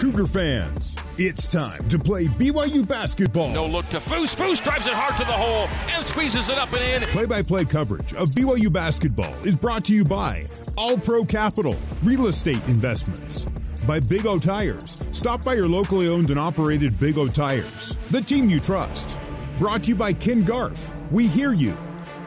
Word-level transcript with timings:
Cougar 0.00 0.26
fans, 0.28 0.96
it's 1.18 1.46
time 1.46 1.76
to 1.90 1.98
play 1.98 2.24
BYU 2.24 2.88
basketball. 2.88 3.50
No 3.50 3.64
look 3.64 3.84
to 3.90 4.00
Foose. 4.00 4.34
Foose 4.34 4.58
drives 4.58 4.86
it 4.86 4.94
hard 4.94 5.14
to 5.18 5.24
the 5.26 5.32
hole 5.32 5.68
and 5.94 6.02
squeezes 6.02 6.48
it 6.48 6.56
up 6.56 6.72
and 6.72 7.04
in. 7.04 7.08
Play 7.10 7.26
by 7.26 7.42
play 7.42 7.66
coverage 7.66 8.14
of 8.14 8.30
BYU 8.30 8.72
basketball 8.72 9.34
is 9.46 9.54
brought 9.54 9.84
to 9.84 9.94
you 9.94 10.02
by 10.02 10.46
All 10.78 10.96
Pro 10.96 11.22
Capital, 11.22 11.76
Real 12.02 12.28
Estate 12.28 12.62
Investments, 12.66 13.44
by 13.86 14.00
Big 14.00 14.26
O 14.26 14.38
Tires. 14.38 15.00
Stop 15.12 15.44
by 15.44 15.52
your 15.52 15.68
locally 15.68 16.08
owned 16.08 16.30
and 16.30 16.38
operated 16.38 16.98
Big 16.98 17.18
O 17.18 17.26
Tires, 17.26 17.94
the 18.08 18.22
team 18.22 18.48
you 18.48 18.58
trust. 18.58 19.19
Brought 19.60 19.84
to 19.84 19.88
you 19.90 19.94
by 19.94 20.14
Ken 20.14 20.42
Garff. 20.42 20.90
We 21.10 21.26
hear 21.26 21.52
you. 21.52 21.76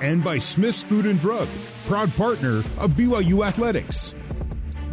And 0.01 0.23
by 0.23 0.37
Smith's 0.37 0.83
Food 0.83 1.07
and 1.07 1.19
Drug, 1.19 1.49
proud 1.87 2.15
partner 2.15 2.59
of 2.77 2.91
BYU 2.91 3.43
Athletics. 3.43 4.13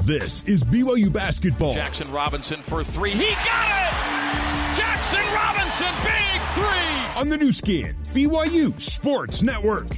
This 0.07 0.47
is 0.47 0.65
BYU 0.65 1.12
basketball. 1.12 1.75
Jackson 1.75 2.11
Robinson 2.11 2.62
for 2.62 2.83
three. 2.83 3.11
He 3.11 3.34
got 3.34 3.69
it! 3.69 4.75
Jackson 4.75 5.21
Robinson, 5.34 5.93
big 6.03 6.41
three! 6.55 7.21
On 7.21 7.29
the 7.29 7.37
Nu 7.37 7.53
Skin, 7.53 7.95
BYU 8.15 8.81
Sports 8.81 9.43
Network. 9.43 9.89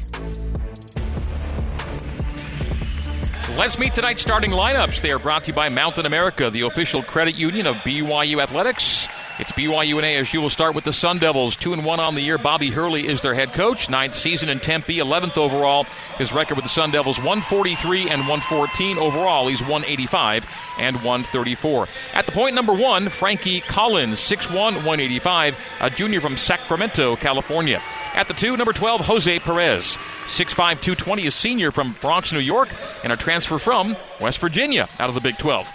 Let's 3.56 3.78
meet 3.78 3.94
tonight's 3.94 4.22
starting 4.22 4.50
lineups. 4.50 5.00
They 5.00 5.12
are 5.12 5.20
brought 5.20 5.44
to 5.44 5.52
you 5.52 5.54
by 5.54 5.68
Mountain 5.68 6.06
America, 6.06 6.50
the 6.50 6.62
official 6.62 7.04
credit 7.04 7.36
union 7.36 7.68
of 7.68 7.76
BYU 7.76 8.42
Athletics. 8.42 9.06
It's 9.38 9.50
BYU 9.52 9.96
and 9.96 10.04
ASU 10.04 10.42
will 10.42 10.50
start 10.50 10.74
with 10.74 10.84
the 10.84 10.92
Sun 10.92 11.18
Devils, 11.18 11.56
two 11.56 11.72
and 11.72 11.84
one 11.84 12.00
on 12.00 12.14
the 12.14 12.20
year. 12.20 12.36
Bobby 12.36 12.70
Hurley 12.70 13.08
is 13.08 13.22
their 13.22 13.32
head 13.32 13.54
coach, 13.54 13.88
ninth 13.88 14.14
season 14.14 14.50
in 14.50 14.60
Tempe, 14.60 14.98
eleventh 14.98 15.38
overall. 15.38 15.84
His 16.18 16.32
record 16.34 16.56
with 16.56 16.64
the 16.64 16.68
Sun 16.68 16.90
Devils: 16.90 17.16
143 17.18 18.10
and 18.10 18.28
114 18.28 18.98
overall. 18.98 19.48
He's 19.48 19.60
185 19.60 20.46
and 20.78 20.96
134. 20.96 21.88
At 22.12 22.26
the 22.26 22.32
point 22.32 22.54
number 22.54 22.74
one, 22.74 23.08
Frankie 23.08 23.60
Collins, 23.60 24.20
6'1", 24.20 24.52
185, 24.54 25.56
a 25.80 25.90
junior 25.90 26.20
from 26.20 26.36
Sacramento, 26.36 27.16
California. 27.16 27.82
At 28.14 28.28
the 28.28 28.34
two, 28.34 28.58
number 28.58 28.74
12, 28.74 29.00
Jose 29.00 29.38
Perez, 29.38 29.96
6'5", 30.26 30.54
220, 30.82 31.26
a 31.26 31.30
senior 31.30 31.70
from 31.70 31.96
Bronx, 32.02 32.32
New 32.32 32.38
York, 32.38 32.68
and 33.02 33.12
a 33.12 33.16
transfer 33.16 33.58
from 33.58 33.96
West 34.20 34.38
Virginia 34.38 34.90
out 35.00 35.08
of 35.08 35.14
the 35.14 35.22
Big 35.22 35.38
12. 35.38 35.66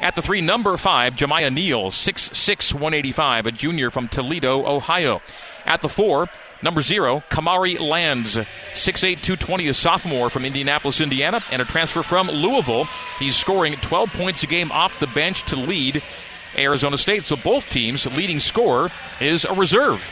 At 0.00 0.14
the 0.14 0.22
three, 0.22 0.40
number 0.40 0.76
five, 0.78 1.14
Jamiya 1.14 1.52
Neal, 1.52 1.90
6'6, 1.90 2.72
185, 2.72 3.46
a 3.46 3.52
junior 3.52 3.90
from 3.90 4.08
Toledo, 4.08 4.66
Ohio. 4.66 5.20
At 5.66 5.82
the 5.82 5.90
four, 5.90 6.30
number 6.62 6.80
zero, 6.80 7.22
Kamari 7.28 7.78
Lands, 7.78 8.36
6'8, 8.36 9.20
220, 9.20 9.68
a 9.68 9.74
sophomore 9.74 10.30
from 10.30 10.46
Indianapolis, 10.46 11.02
Indiana, 11.02 11.42
and 11.50 11.60
a 11.60 11.66
transfer 11.66 12.02
from 12.02 12.28
Louisville. 12.28 12.86
He's 13.18 13.36
scoring 13.36 13.74
12 13.74 14.10
points 14.14 14.42
a 14.42 14.46
game 14.46 14.72
off 14.72 14.98
the 15.00 15.06
bench 15.06 15.42
to 15.44 15.56
lead 15.56 16.02
Arizona 16.56 16.96
State. 16.96 17.24
So 17.24 17.36
both 17.36 17.68
teams' 17.68 18.06
leading 18.06 18.40
scorer 18.40 18.90
is 19.20 19.44
a 19.44 19.52
reserve. 19.52 20.02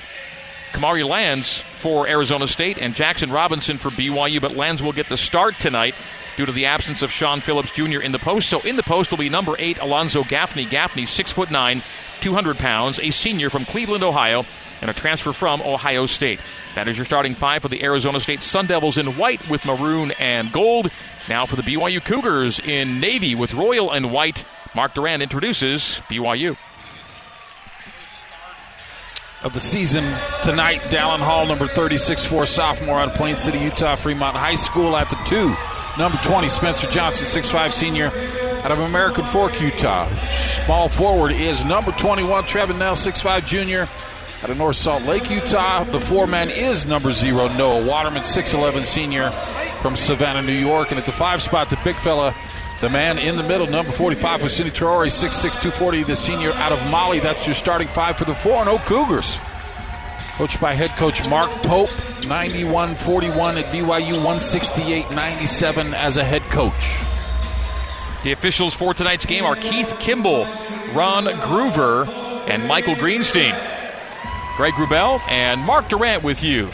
Kamari 0.73 1.03
Lands 1.03 1.61
for 1.79 2.07
Arizona 2.07 2.47
State 2.47 2.77
and 2.77 2.95
Jackson 2.95 3.33
Robinson 3.33 3.79
for 3.79 3.89
BYU, 3.89 4.43
but 4.43 4.55
Lands 4.55 4.83
will 4.83 4.93
get 4.93 5.09
the 5.09 5.17
start 5.17 5.59
tonight 5.59 5.95
due 6.39 6.47
to 6.47 6.53
the 6.53 6.67
absence 6.67 7.03
of 7.03 7.11
Shawn 7.11 7.41
Phillips 7.41 7.73
Jr. 7.73 8.01
in 8.01 8.13
the 8.13 8.19
post. 8.21 8.49
So 8.49 8.61
in 8.61 8.77
the 8.77 8.85
post 8.85 9.11
will 9.11 9.19
be 9.19 9.29
number 9.29 9.57
eight, 9.59 9.81
Alonzo 9.81 10.23
Gaffney. 10.23 10.67
Gaffney, 10.67 11.05
six 11.05 11.33
foot 11.33 11.51
nine, 11.51 11.83
200 12.21 12.57
pounds, 12.59 13.01
a 13.01 13.11
senior 13.11 13.51
from 13.51 13.65
Cleveland, 13.65 14.05
Ohio, 14.05 14.47
and 14.81 14.89
a 14.89 14.95
transfer 14.95 15.33
from 15.33 15.61
Ohio 15.61 16.07
State. 16.07 16.39
That 16.77 16.87
is 16.87 16.97
your 16.97 17.07
starting 17.07 17.35
five 17.35 17.63
for 17.63 17.69
the 17.69 17.83
Arizona 17.83 18.21
State 18.21 18.45
Sun 18.45 18.69
Devils 18.69 18.99
in 18.99 19.17
white 19.17 19.49
with 19.49 19.67
maroon 19.67 20.13
and 20.13 20.53
gold. 20.53 20.93
Now 21.29 21.45
for 21.45 21.57
the 21.57 21.63
BYU 21.63 22.05
Cougars 22.05 22.61
in 22.61 23.01
navy 23.01 23.35
with 23.35 23.53
royal 23.53 23.91
and 23.91 24.13
white. 24.13 24.45
Mark 24.77 24.95
Durrant 24.95 25.25
introduces 25.25 26.01
BYU 26.09 26.57
of 29.43 29.55
the 29.55 29.61
season 29.61 30.05
tonight. 30.45 30.83
Dallin 30.83 31.19
Hall, 31.19 31.47
number 31.47 31.67
36'4 31.67 32.47
sophomore 32.47 33.01
out 33.01 33.09
of 33.09 33.15
Plain 33.17 33.39
City, 33.39 33.59
Utah, 33.59 33.97
Fremont 33.97 34.37
High 34.37 34.55
School 34.55 34.97
at 34.97 35.11
the 35.11 35.17
two. 35.27 35.57
Number 35.99 36.19
20, 36.19 36.49
Spencer 36.49 36.89
Johnson, 36.89 37.27
6'5 37.27 37.73
senior 37.73 38.13
out 38.63 38.71
of 38.71 38.79
American 38.79 39.25
Fork, 39.25 39.61
Utah. 39.61 40.09
Small 40.65 40.89
forward 40.89 41.33
is 41.33 41.65
number 41.65 41.91
21, 41.91 42.45
Trevin 42.45 42.79
Knell, 42.79 42.95
6'5 42.95 43.45
junior 43.45 43.89
out 44.43 44.51
of 44.51 44.57
North 44.57 44.77
Salt 44.77 45.03
Lake, 45.03 45.29
Utah. 45.29 45.83
The 45.83 45.99
four 45.99 46.29
man 46.29 46.51
is 46.51 46.87
number 46.87 47.11
zero, 47.11 47.49
Noah 47.49 47.85
Waterman, 47.85 48.23
6'11 48.23 48.87
senior 48.87 49.33
from 49.83 49.97
Savannah, 49.97 50.43
New 50.43 50.53
York. 50.53 50.91
And 50.91 51.01
at 51.01 51.07
the 51.07 51.11
five 51.11 51.43
spot, 51.43 51.69
the 51.69 51.79
big 51.83 51.97
fella, 51.97 52.33
the 52.81 52.91
man 52.91 53.19
in 53.19 53.37
the 53.37 53.43
middle, 53.43 53.67
number 53.67 53.91
45 53.91 54.43
Fousseyni 54.43 54.71
Traore, 54.71 55.07
6'6, 55.07 55.41
240, 55.41 56.05
the 56.05 56.15
senior 56.15 56.53
out 56.53 56.71
of 56.71 56.81
Mali. 56.93 57.19
That's 57.19 57.45
your 57.45 57.57
starting 57.57 57.89
five 57.89 58.17
for 58.17 58.25
the 58.25 58.37
4 58.37 58.65
0 58.65 58.79
Cougars. 58.85 59.39
Coached 60.39 60.61
by 60.61 60.73
head 60.73 60.91
coach 60.91 61.29
Mark 61.29 61.51
Pope, 61.65 61.91
91 62.29 62.95
41 62.95 63.59
at 63.59 63.65
BYU, 63.75 64.15
168 64.19 65.11
97 65.11 65.95
as 65.95 66.17
a 66.17 66.23
head 66.23 66.43
coach. 66.43 66.73
The 68.23 68.31
officials 68.31 68.73
for 68.73 68.95
tonight's 68.95 69.27
game 69.27 69.45
are 69.45 69.57
Keith 69.57 69.97
Kimble, 69.99 70.45
Ron 70.95 71.25
Groover, 71.41 72.07
and 72.49 72.69
Michael 72.69 72.95
Greenstein. 72.95 73.51
Greg 74.57 74.75
Wrubell 74.75 75.21
and 75.29 75.61
Mark 75.63 75.89
Durrant 75.89 76.23
with 76.23 76.45
you 76.45 76.69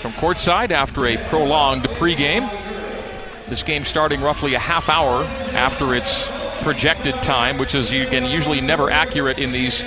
from 0.00 0.12
courtside 0.12 0.70
after 0.70 1.06
a 1.06 1.16
prolonged 1.28 1.84
pregame. 1.84 2.50
This 3.46 3.62
game 3.62 3.86
starting 3.86 4.20
roughly 4.20 4.52
a 4.52 4.58
half 4.58 4.90
hour 4.90 5.24
after 5.54 5.94
its 5.94 6.30
projected 6.60 7.14
time, 7.22 7.56
which 7.56 7.74
is 7.74 7.92
again 7.92 8.26
usually 8.26 8.60
never 8.60 8.90
accurate 8.90 9.38
in 9.38 9.52
these 9.52 9.82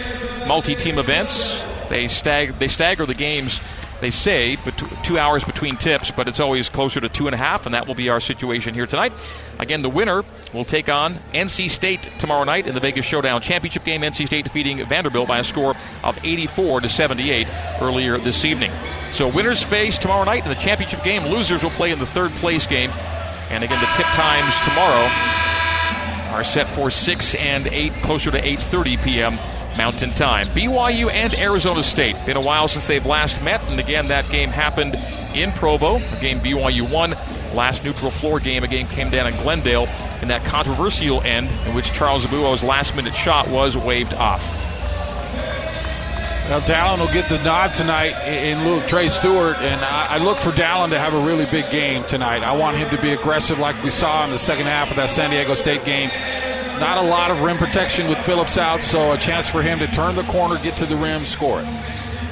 multi-team 0.47 0.97
events. 0.97 1.63
They 1.93 2.07
stag 2.07 2.57
they 2.57 2.69
stagger 2.69 3.05
the 3.05 3.13
games. 3.13 3.61
They 4.01 4.09
say 4.09 4.57
two 5.03 5.19
hours 5.19 5.43
between 5.43 5.77
tips, 5.77 6.09
but 6.09 6.27
it's 6.27 6.39
always 6.39 6.67
closer 6.67 6.99
to 6.99 7.07
two 7.07 7.27
and 7.27 7.35
a 7.35 7.37
half, 7.37 7.67
and 7.67 7.75
that 7.75 7.85
will 7.85 7.93
be 7.93 8.09
our 8.09 8.19
situation 8.19 8.73
here 8.73 8.87
tonight. 8.87 9.13
Again, 9.59 9.83
the 9.83 9.91
winner 9.91 10.23
will 10.55 10.65
take 10.65 10.89
on 10.89 11.19
NC 11.35 11.69
State 11.69 12.09
tomorrow 12.17 12.45
night 12.45 12.65
in 12.65 12.73
the 12.73 12.79
Vegas 12.79 13.05
Showdown 13.05 13.41
championship 13.41 13.83
game. 13.83 14.01
NC 14.01 14.25
State 14.25 14.43
defeating 14.43 14.83
Vanderbilt 14.83 15.27
by 15.27 15.37
a 15.37 15.43
score 15.43 15.75
of 16.03 16.17
84 16.23 16.81
to 16.81 16.89
78 16.89 17.47
earlier 17.79 18.17
this 18.17 18.43
evening. 18.43 18.71
So 19.11 19.27
winners 19.27 19.61
face 19.61 19.99
tomorrow 19.99 20.23
night 20.23 20.45
in 20.45 20.49
the 20.49 20.55
championship 20.55 21.03
game. 21.03 21.27
Losers 21.27 21.61
will 21.61 21.69
play 21.69 21.91
in 21.91 21.99
the 21.99 22.07
third 22.07 22.31
place 22.31 22.65
game. 22.65 22.89
And 23.51 23.63
again, 23.63 23.79
the 23.79 23.91
tip 23.95 24.07
times 24.07 24.59
tomorrow 24.63 25.07
are 26.35 26.43
set 26.43 26.67
for 26.69 26.89
6 26.89 27.35
and 27.35 27.67
8, 27.67 27.93
closer 28.01 28.31
to 28.31 28.41
8.30 28.41 29.03
p.m. 29.03 29.37
Mountain 29.77 30.13
Time. 30.13 30.47
BYU 30.49 31.11
and 31.11 31.33
Arizona 31.35 31.83
State. 31.83 32.15
Been 32.25 32.37
a 32.37 32.41
while 32.41 32.67
since 32.67 32.87
they've 32.87 33.05
last 33.05 33.41
met, 33.43 33.61
and 33.69 33.79
again, 33.79 34.07
that 34.09 34.29
game 34.29 34.49
happened 34.49 34.95
in 35.35 35.51
Provo, 35.51 35.95
a 35.97 36.19
game 36.21 36.39
BYU 36.39 36.89
won. 36.89 37.15
Last 37.53 37.83
neutral 37.83 38.11
floor 38.11 38.39
game, 38.39 38.63
a 38.63 38.67
game 38.67 38.87
came 38.87 39.09
down 39.09 39.27
in 39.27 39.35
Glendale 39.41 39.87
in 40.21 40.29
that 40.29 40.43
controversial 40.45 41.21
end 41.21 41.51
in 41.67 41.75
which 41.75 41.91
Charles 41.93 42.25
Abouo's 42.25 42.63
last 42.63 42.95
minute 42.95 43.15
shot 43.15 43.47
was 43.49 43.77
waved 43.77 44.13
off. 44.13 44.43
Well, 46.49 46.59
Dallin 46.61 46.99
will 46.99 47.13
get 47.13 47.29
the 47.29 47.41
nod 47.41 47.73
tonight 47.73 48.27
in 48.27 48.65
lieu 48.65 48.81
of 48.81 48.87
Trey 48.87 49.07
Stewart, 49.07 49.57
and 49.59 49.79
I, 49.81 50.17
look 50.17 50.39
for 50.39 50.51
Dallin 50.51 50.89
to 50.89 50.99
have 50.99 51.13
a 51.13 51.25
really 51.25 51.45
big 51.45 51.69
game 51.69 52.03
tonight. 52.03 52.43
I 52.43 52.51
want 52.57 52.75
him 52.75 52.89
to 52.89 53.01
be 53.01 53.11
aggressive 53.11 53.59
like 53.59 53.81
we 53.81 53.89
saw 53.89 54.25
in 54.25 54.29
the 54.29 54.37
second 54.37 54.65
half 54.65 54.89
of 54.89 54.97
that 54.97 55.09
San 55.09 55.29
Diego 55.29 55.55
State 55.55 55.85
game. 55.85 56.09
Not 56.79 56.97
a 56.97 57.01
lot 57.01 57.31
of 57.31 57.41
rim 57.41 57.57
protection 57.57 58.09
with 58.09 58.19
Phillips 58.21 58.57
out, 58.57 58.83
so 58.83 59.11
a 59.13 59.17
chance 59.17 59.49
for 59.49 59.61
him 59.61 59.79
to 59.79 59.87
turn 59.87 60.15
the 60.15 60.23
corner, 60.23 60.59
get 60.59 60.75
to 60.77 60.85
the 60.85 60.97
rim, 60.97 61.25
score 61.25 61.61
it. 61.61 61.67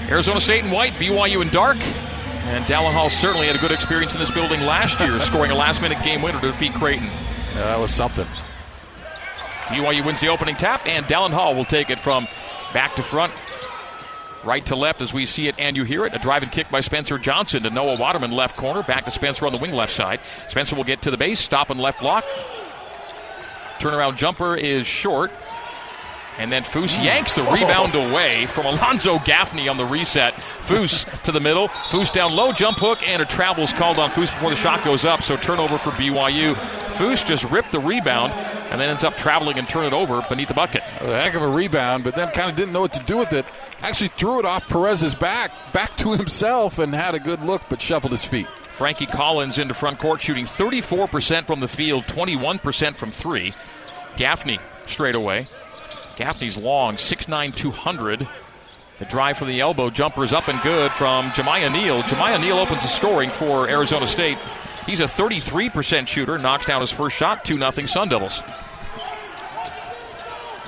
Arizona 0.09 0.41
State 0.41 0.65
in 0.65 0.71
white, 0.71 0.91
BYU 0.93 1.41
in 1.41 1.49
dark. 1.49 1.77
And 2.45 2.65
Dallin 2.65 2.91
Hall 2.91 3.09
certainly 3.09 3.47
had 3.47 3.55
a 3.55 3.59
good 3.59 3.71
experience 3.71 4.13
in 4.13 4.19
this 4.19 4.31
building 4.31 4.61
last 4.61 4.99
year, 4.99 5.19
scoring 5.21 5.51
a 5.51 5.55
last 5.55 5.81
minute 5.81 6.03
game 6.03 6.21
winner 6.21 6.41
to 6.41 6.47
defeat 6.47 6.73
Creighton. 6.73 7.05
Yeah, 7.05 7.65
that 7.65 7.79
was 7.79 7.93
something. 7.93 8.25
BYU 9.67 10.05
wins 10.05 10.19
the 10.19 10.27
opening 10.27 10.55
tap, 10.55 10.85
and 10.85 11.05
Dallin 11.05 11.31
Hall 11.31 11.55
will 11.55 11.63
take 11.65 11.89
it 11.89 11.99
from 11.99 12.27
back 12.73 12.95
to 12.95 13.03
front, 13.03 13.31
right 14.43 14.65
to 14.65 14.75
left 14.75 15.01
as 15.01 15.13
we 15.13 15.25
see 15.25 15.47
it 15.47 15.55
and 15.59 15.77
you 15.77 15.83
hear 15.83 16.05
it. 16.05 16.13
A 16.13 16.19
drive 16.19 16.43
and 16.43 16.51
kick 16.51 16.69
by 16.69 16.79
Spencer 16.79 17.17
Johnson 17.17 17.63
to 17.63 17.69
Noah 17.69 17.97
Waterman, 17.97 18.31
left 18.31 18.57
corner. 18.57 18.83
Back 18.83 19.05
to 19.05 19.11
Spencer 19.11 19.45
on 19.45 19.51
the 19.51 19.59
wing 19.59 19.71
left 19.71 19.93
side. 19.93 20.19
Spencer 20.49 20.75
will 20.75 20.83
get 20.83 21.03
to 21.03 21.11
the 21.11 21.17
base, 21.17 21.39
stop 21.39 21.69
and 21.69 21.79
left 21.79 22.01
block. 22.01 22.25
Turnaround 23.81 24.15
jumper 24.15 24.55
is 24.55 24.85
short. 24.85 25.31
And 26.37 26.51
then 26.51 26.63
Foose 26.63 26.95
yanks 27.03 27.33
the 27.33 27.43
rebound 27.43 27.93
away 27.95 28.45
from 28.47 28.65
Alonzo 28.65 29.19
Gaffney 29.19 29.67
on 29.67 29.77
the 29.77 29.85
reset. 29.85 30.33
Foose 30.35 31.05
to 31.23 31.31
the 31.31 31.39
middle. 31.39 31.67
Foose 31.67 32.11
down 32.11 32.35
low, 32.35 32.51
jump 32.51 32.77
hook, 32.77 33.07
and 33.07 33.21
a 33.21 33.25
travel 33.25 33.63
is 33.63 33.73
called 33.73 33.99
on 33.99 34.09
Foose 34.09 34.29
before 34.29 34.49
the 34.49 34.55
shot 34.55 34.83
goes 34.83 35.05
up. 35.05 35.21
So 35.21 35.37
turnover 35.37 35.77
for 35.77 35.91
BYU. 35.91 36.55
Foose 36.55 37.25
just 37.25 37.43
ripped 37.45 37.71
the 37.71 37.79
rebound 37.79 38.31
and 38.33 38.79
then 38.79 38.89
ends 38.89 39.03
up 39.03 39.17
traveling 39.17 39.57
and 39.59 39.67
turn 39.67 39.85
it 39.85 39.93
over 39.93 40.25
beneath 40.29 40.47
the 40.47 40.53
bucket. 40.53 40.81
A 41.01 41.21
heck 41.21 41.35
of 41.35 41.41
a 41.41 41.47
rebound, 41.47 42.03
but 42.03 42.15
then 42.15 42.29
kind 42.29 42.49
of 42.49 42.55
didn't 42.55 42.73
know 42.73 42.81
what 42.81 42.93
to 42.93 43.03
do 43.03 43.17
with 43.17 43.33
it. 43.33 43.45
Actually 43.81 44.09
threw 44.09 44.39
it 44.39 44.45
off 44.45 44.67
Perez's 44.69 45.15
back, 45.15 45.51
back 45.73 45.95
to 45.97 46.11
himself, 46.13 46.79
and 46.79 46.93
had 46.93 47.15
a 47.15 47.19
good 47.19 47.41
look, 47.41 47.61
but 47.69 47.81
shuffled 47.81 48.11
his 48.11 48.23
feet. 48.23 48.47
Frankie 48.47 49.05
Collins 49.05 49.59
into 49.59 49.73
front 49.73 49.99
court, 49.99 50.21
shooting 50.21 50.45
34% 50.45 51.45
from 51.45 51.59
the 51.59 51.67
field, 51.67 52.05
21% 52.05 52.95
from 52.95 53.11
three. 53.11 53.53
Gaffney 54.17 54.59
straight 54.87 55.15
away. 55.15 55.45
Gaffney's 56.15 56.57
long, 56.57 56.95
6'9, 56.95 57.55
200. 57.55 58.27
The 58.99 59.05
drive 59.05 59.37
for 59.37 59.45
the 59.45 59.61
elbow 59.61 59.89
jumper 59.89 60.23
is 60.23 60.33
up 60.33 60.47
and 60.47 60.61
good 60.61 60.91
from 60.91 61.29
Jamiya 61.31 61.71
Neal. 61.71 62.03
Jamiya 62.03 62.39
Neal 62.39 62.59
opens 62.59 62.81
the 62.81 62.87
scoring 62.87 63.29
for 63.29 63.67
Arizona 63.67 64.05
State. 64.05 64.37
He's 64.85 64.99
a 64.99 65.05
33% 65.05 66.07
shooter, 66.07 66.37
knocks 66.37 66.65
down 66.65 66.81
his 66.81 66.91
first 66.91 67.15
shot, 67.15 67.45
2 67.45 67.55
0 67.55 67.71
Sun 67.71 68.09
Devils. 68.09 68.41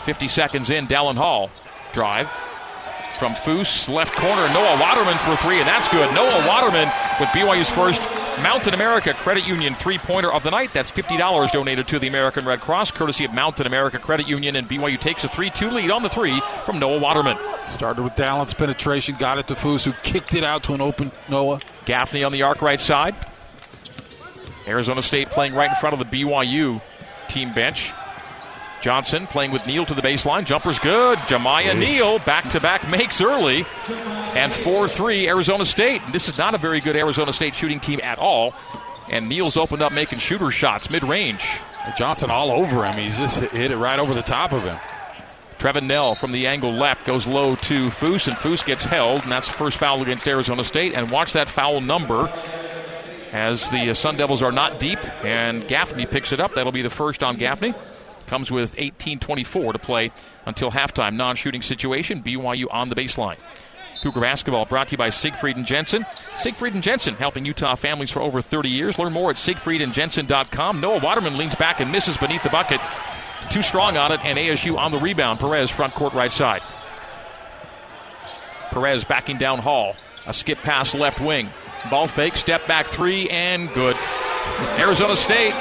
50 0.06 0.28
seconds 0.28 0.70
in, 0.70 0.88
Dallin 0.88 1.16
Hall. 1.16 1.50
Drive 1.94 2.30
from 3.20 3.36
Foose, 3.36 3.88
left 3.88 4.16
corner, 4.16 4.48
Noah 4.54 4.80
Waterman 4.80 5.18
for 5.20 5.36
three, 5.36 5.60
and 5.60 5.68
that's 5.68 5.88
good. 5.90 6.12
Noah 6.14 6.48
Waterman 6.48 6.92
with 7.20 7.30
BYU's 7.30 7.70
first 7.70 8.02
Mountain 8.42 8.74
America 8.74 9.14
Credit 9.14 9.48
Union 9.48 9.74
three 9.74 9.98
pointer 9.98 10.32
of 10.32 10.44
the 10.44 10.52
night. 10.52 10.74
That's 10.74 10.92
$50 10.92 11.52
donated 11.52 11.88
to 11.90 12.00
the 12.00 12.08
American 12.08 12.46
Red 12.46 12.62
Cross, 12.62 12.92
courtesy 12.92 13.26
of 13.26 13.34
Mountain 13.34 13.68
America 13.68 14.00
Credit 14.00 14.28
Union, 14.28 14.56
and 14.56 14.68
BYU 14.68 15.00
takes 15.00 15.24
a 15.24 15.28
3 15.28 15.50
2 15.50 15.70
lead 15.70 15.92
on 15.92 16.04
the 16.04 16.10
three 16.10 16.42
from 16.66 16.80
Noah 16.80 17.00
Waterman. 17.00 17.38
Started 17.70 18.04
with 18.04 18.16
Dallin's 18.16 18.54
penetration, 18.54 19.16
got 19.18 19.38
it 19.38 19.48
to 19.48 19.56
Foose, 19.56 19.86
who 19.86 19.94
kicked 20.04 20.34
it 20.34 20.44
out 20.44 20.64
to 20.64 20.74
an 20.74 20.82
open 20.82 21.12
Noah. 21.30 21.60
Gaffney 21.86 22.24
on 22.24 22.32
the 22.32 22.42
arc 22.42 22.62
right 22.62 22.80
side. 22.80 23.16
Arizona 24.68 25.02
State 25.02 25.30
playing 25.30 25.54
right 25.54 25.70
in 25.70 25.76
front 25.76 25.94
of 25.94 26.00
the 26.00 26.24
BYU 26.24 26.82
team 27.28 27.54
bench. 27.54 27.94
Johnson 28.84 29.28
playing 29.28 29.52
with 29.52 29.66
Neal 29.66 29.86
to 29.86 29.94
the 29.94 30.02
baseline. 30.02 30.44
Jumper's 30.44 30.78
good. 30.78 31.18
Jamiya 31.20 31.80
Neal 31.80 32.20
back 32.20 32.50
to 32.50 32.60
back 32.60 32.90
makes 32.90 33.22
early. 33.22 33.66
And 33.88 34.52
4 34.52 34.90
3 34.90 35.26
Arizona 35.26 35.64
State. 35.64 36.02
This 36.12 36.28
is 36.28 36.38
not 36.38 36.54
a 36.54 36.58
very 36.58 36.82
good 36.82 36.98
Arizona 36.98 37.32
State 37.32 37.56
shooting 37.56 37.80
team 37.80 38.02
at 38.04 38.20
all. 38.20 38.54
And 39.10 39.30
Neal's 39.30 39.56
opened 39.56 39.82
up 39.82 39.94
making 39.94 40.20
shooter 40.20 40.52
shots 40.52 40.90
mid 40.90 41.04
range. 41.06 41.46
Johnson 41.98 42.30
all 42.30 42.52
over 42.52 42.84
him. 42.84 42.96
He's 42.98 43.18
just 43.18 43.40
hit 43.40 43.72
it 43.72 43.78
right 43.78 44.00
over 44.00 44.14
the 44.14 44.22
top 44.22 44.52
of 44.52 44.64
him. 44.64 44.78
Trevin 45.60 45.88
Knell 45.88 46.14
from 46.14 46.34
the 46.34 46.48
angle 46.48 46.74
left 46.74 47.06
goes 47.06 47.26
low 47.26 47.56
to 47.56 47.88
Foose, 47.88 48.28
and 48.28 48.36
Foose 48.36 48.66
gets 48.66 48.84
held, 48.84 49.24
and 49.24 49.32
that's 49.32 49.48
the 49.48 49.54
first 49.54 49.78
foul 49.78 50.02
against 50.02 50.28
Arizona 50.28 50.66
State. 50.66 50.94
And 50.94 51.10
watch 51.10 51.32
that 51.34 51.48
foul 51.48 51.80
number 51.80 52.30
as 53.32 53.70
the 53.70 53.94
Sun 53.94 54.18
Devils 54.18 54.44
are 54.44 54.52
not 54.52 54.82
deep, 54.82 55.00
and 55.24 55.66
Gaffney 55.66 56.06
picks 56.06 56.34
it 56.34 56.42
up. 56.42 56.56
That'll 56.56 56.74
be 56.74 56.82
the 56.82 56.90
first 56.90 57.24
on 57.24 57.38
Gaffney. 57.38 57.74
Comes 58.28 58.52
with 58.52 58.76
18-24 58.76 59.74
to 59.74 59.80
play 59.80 60.12
until 60.46 60.72
halftime. 60.72 61.16
Non-shooting 61.16 61.62
situation. 61.62 62.24
BYU 62.24 62.66
on 62.72 62.90
the 62.90 62.96
baseline. 62.96 63.38
Cougar 64.02 64.20
basketball 64.20 64.66
brought 64.66 64.90
to 64.90 64.94
you 64.94 64.98
by 64.98 65.10
Siegfried 65.10 65.56
and 65.56 65.66
Jensen. 65.66 66.06
Siegfried 66.38 66.74
and 66.74 66.84
Jensen 66.84 67.16
helping 67.16 67.46
Utah 67.46 67.76
families 67.76 68.12
for 68.12 68.22
over 68.22 68.42
30 68.42 68.70
years. 68.70 69.00
Learn 69.00 69.14
more 69.14 69.30
at 69.30 69.38
siegfriedandjensen.com. 69.38 70.82
Noah 70.82 71.00
Waterman 71.00 71.36
leans 71.36 71.56
back 71.56 71.80
and 71.80 71.92
misses 71.92 72.18
beneath 72.18 72.44
the 72.44 72.50
bucket. 72.50 72.82
Too 73.50 73.62
strong 73.62 73.98
on 73.98 74.12
it, 74.12 74.24
and 74.24 74.38
ASU 74.38 74.78
on 74.78 74.92
the 74.92 74.98
rebound. 74.98 75.40
Perez 75.40 75.70
front 75.70 75.94
court 75.94 76.14
right 76.14 76.32
side. 76.32 76.62
Perez 78.72 79.04
backing 79.04 79.38
down 79.38 79.60
Hall. 79.60 79.96
A 80.28 80.34
skip 80.34 80.58
pass 80.60 80.94
left 80.94 81.22
wing. 81.22 81.50
Ball 81.90 82.08
fake, 82.08 82.36
step 82.38 82.66
back 82.68 82.88
three, 82.88 83.30
and 83.30 83.70
good. 83.74 83.96
Arizona 84.78 85.16
State 85.16 85.54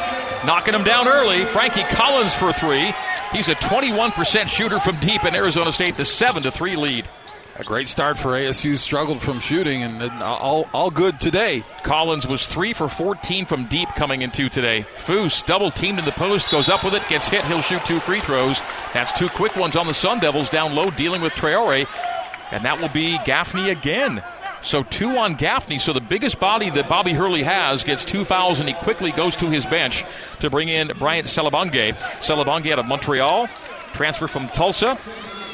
knocking 0.47 0.75
him 0.75 0.85
down 0.85 1.09
early. 1.09 1.45
Frankie 1.47 1.83
Collins 1.83 2.35
for 2.35 2.53
three. 2.53 2.93
He's 3.33 3.49
a 3.49 3.55
21% 3.55 4.47
shooter 4.47 4.79
from 4.81 4.97
deep 4.97 5.25
in 5.25 5.35
Arizona 5.35 5.73
State, 5.73 5.97
the 5.97 6.05
7 6.05 6.43
to 6.43 6.51
3 6.51 6.77
lead. 6.77 7.09
A 7.57 7.65
great 7.65 7.87
start 7.87 8.19
for 8.19 8.31
ASU. 8.31 8.77
Struggled 8.79 9.21
from 9.21 9.39
shooting, 9.39 9.83
and 9.83 10.03
all, 10.23 10.69
all 10.73 10.91
good 10.91 11.21
today. 11.21 11.63
Collins 11.83 12.27
was 12.27 12.47
3 12.47 12.73
for 12.73 12.89
14 12.89 13.45
from 13.45 13.67
deep 13.67 13.89
coming 13.91 14.23
into 14.23 14.49
today. 14.49 14.87
Foose, 15.05 15.45
double 15.45 15.71
teamed 15.71 15.99
in 15.99 16.05
the 16.07 16.13
post, 16.13 16.51
goes 16.51 16.71
up 16.71 16.83
with 16.83 16.95
it, 16.95 17.07
gets 17.09 17.29
hit. 17.29 17.45
He'll 17.45 17.61
shoot 17.61 17.85
two 17.85 18.01
free 18.01 18.21
throws. 18.21 18.59
That's 18.95 19.13
two 19.13 19.29
quick 19.29 19.55
ones 19.57 19.77
on 19.77 19.87
the 19.87 19.95
Sun 19.95 20.21
Devils 20.21 20.49
down 20.49 20.75
low, 20.75 20.91
dealing 20.91 21.21
with 21.21 21.35
Traore. 21.35 21.87
And 22.53 22.65
that 22.65 22.81
will 22.81 22.89
be 22.89 23.19
Gaffney 23.25 23.71
again. 23.71 24.23
So 24.63 24.83
two 24.83 25.19
on 25.19 25.35
Gaffney. 25.35 25.79
So 25.79 25.93
the 25.93 26.01
biggest 26.01 26.39
body 26.39 26.71
that 26.71 26.89
Bobby 26.89 27.13
Hurley 27.13 27.43
has 27.43 27.85
gets 27.85 28.05
two 28.05 28.25
fouls, 28.25 28.61
and 28.61 28.69
he 28.69 28.75
quickly 28.75 29.11
goes 29.11 29.37
to 29.37 29.47
his 29.51 29.67
bench 29.67 30.05
to 30.41 30.51
bring 30.51 30.69
in 30.69 30.89
Bryant 30.99 31.27
Selebangue. 31.27 31.95
Selebangue 32.21 32.73
out 32.73 32.79
of 32.79 32.87
Montreal, 32.87 33.49
transfer 33.93 34.29
from 34.29 34.49
Tulsa. 34.49 34.99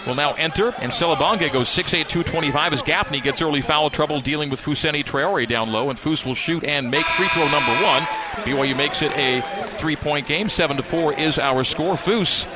Will 0.07 0.15
now 0.15 0.33
enter, 0.35 0.69
and 0.79 0.91
Selebangue 0.93 1.53
goes 1.53 1.69
6'8", 1.69 2.09
225 2.09 2.73
as 2.73 2.83
Gaffney 2.83 3.21
gets 3.21 3.43
early 3.43 3.61
foul 3.61 3.91
trouble 3.91 4.21
dealing 4.21 4.49
with 4.49 4.61
Fousseyni 4.61 5.05
Traore 5.05 5.47
down 5.47 5.71
low, 5.71 5.91
and 5.91 5.99
Foose 5.99 6.25
will 6.25 6.37
shoot 6.37 6.65
and 6.65 6.91
make 6.91 7.05
free 7.05 7.29
throw 7.29 7.45
number 7.51 7.73
one. 7.83 8.03
BYU 8.45 8.77
makes 8.77 9.03
it 9.03 9.13
a 9.19 9.43
three-point 9.77 10.27
game. 10.27 10.49
7 10.49 10.77
to 10.77 10.83
4 10.83 11.15
is 11.15 11.39
our 11.39 11.65
score. 11.65 11.95
Foose 11.97 12.47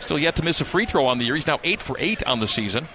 still 0.00 0.18
yet 0.18 0.36
to 0.36 0.44
miss 0.44 0.60
a 0.60 0.64
free 0.64 0.86
throw 0.86 1.06
on 1.06 1.18
the 1.18 1.24
year. 1.24 1.34
He's 1.34 1.46
now 1.46 1.58
8 1.62 1.80
for 1.82 1.96
8 1.98 2.22
on 2.26 2.38
the 2.38 2.46
season. 2.46 2.88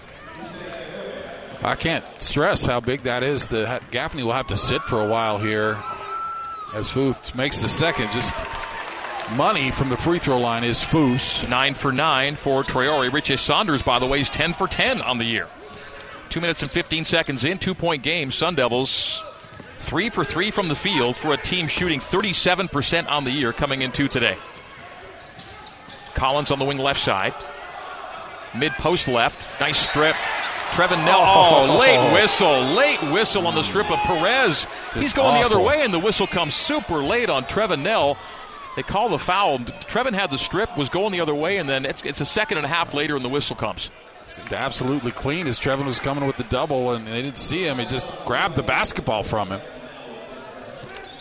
I 1.63 1.75
can't 1.75 2.05
stress 2.19 2.65
how 2.65 2.79
big 2.79 3.03
that 3.03 3.23
is. 3.23 3.47
The 3.47 3.81
Gaffney 3.91 4.23
will 4.23 4.33
have 4.33 4.47
to 4.47 4.57
sit 4.57 4.81
for 4.83 5.01
a 5.01 5.07
while 5.07 5.37
here 5.37 5.77
as 6.75 6.89
Foose 6.89 7.35
makes 7.35 7.61
the 7.61 7.69
second. 7.69 8.11
Just 8.11 8.35
money 9.35 9.71
from 9.71 9.89
the 9.89 9.97
free 9.97 10.19
throw 10.19 10.39
line 10.39 10.63
is 10.63 10.81
Foose. 10.81 11.47
Nine 11.49 11.73
for 11.73 11.91
nine 11.91 12.35
for 12.35 12.63
Traore. 12.63 13.11
Richie 13.11 13.37
Saunders, 13.37 13.81
by 13.81 13.99
the 13.99 14.05
way, 14.05 14.21
is 14.21 14.29
10 14.29 14.53
for 14.53 14.67
10 14.67 15.01
on 15.01 15.17
the 15.17 15.25
year. 15.25 15.47
Two 16.29 16.41
minutes 16.41 16.61
and 16.61 16.71
15 16.71 17.05
seconds 17.05 17.43
in, 17.43 17.57
two 17.57 17.73
point 17.73 18.03
game. 18.03 18.31
Sun 18.31 18.55
Devils 18.55 19.23
three 19.87 20.09
for 20.09 20.25
three 20.25 20.51
from 20.51 20.67
the 20.67 20.75
field 20.75 21.15
for 21.15 21.33
a 21.33 21.37
team 21.37 21.67
shooting 21.67 22.01
37% 22.01 23.09
on 23.09 23.23
the 23.23 23.31
year 23.31 23.53
coming 23.53 23.81
into 23.81 24.09
today. 24.09 24.37
Collins 26.13 26.51
on 26.51 26.59
the 26.59 26.65
wing 26.65 26.77
left 26.77 26.99
side. 26.99 27.33
Mid 28.53 28.73
post 28.73 29.07
left. 29.07 29.47
Nice 29.61 29.77
strip. 29.77 30.15
Trevin 30.71 31.03
Knell. 31.05 31.19
Oh, 31.19 31.67
oh 31.69 31.77
late 31.79 32.13
whistle. 32.13 32.61
Late 32.61 33.01
whistle 33.11 33.47
on 33.47 33.55
the 33.55 33.63
strip 33.63 33.89
of 33.89 33.99
Perez. 33.99 34.67
He's 34.93 35.13
going 35.13 35.29
awful. 35.29 35.39
the 35.39 35.45
other 35.45 35.59
way, 35.59 35.81
and 35.83 35.93
the 35.93 35.99
whistle 35.99 36.27
comes 36.27 36.55
super 36.55 36.97
late 36.97 37.29
on 37.29 37.45
Trevin 37.45 37.81
Knell. 37.81 38.17
They 38.75 38.83
call 38.83 39.09
the 39.09 39.17
foul. 39.17 39.59
Trevin 39.59 40.13
had 40.13 40.29
the 40.29 40.37
strip, 40.37 40.77
was 40.77 40.89
going 40.89 41.11
the 41.11 41.21
other 41.21 41.33
way, 41.33 41.57
and 41.57 41.67
then 41.67 41.85
it's, 41.85 42.03
it's 42.03 42.21
a 42.21 42.25
second 42.25 42.57
and 42.57 42.65
a 42.65 42.69
half 42.69 42.93
later, 42.93 43.15
and 43.15 43.25
the 43.25 43.29
whistle 43.29 43.55
comes. 43.55 43.89
Seemed 44.27 44.53
absolutely 44.53 45.11
clean 45.11 45.47
as 45.47 45.59
Trevin 45.59 45.85
was 45.85 45.99
coming 45.99 46.27
with 46.27 46.37
the 46.37 46.43
double, 46.43 46.91
and 46.91 47.07
they 47.07 47.23
didn't 47.23 47.39
see 47.39 47.63
him. 47.65 47.79
He 47.79 47.85
just 47.85 48.05
grabbed 48.25 48.55
the 48.55 48.63
basketball 48.63 49.23
from 49.23 49.49
him. 49.49 49.61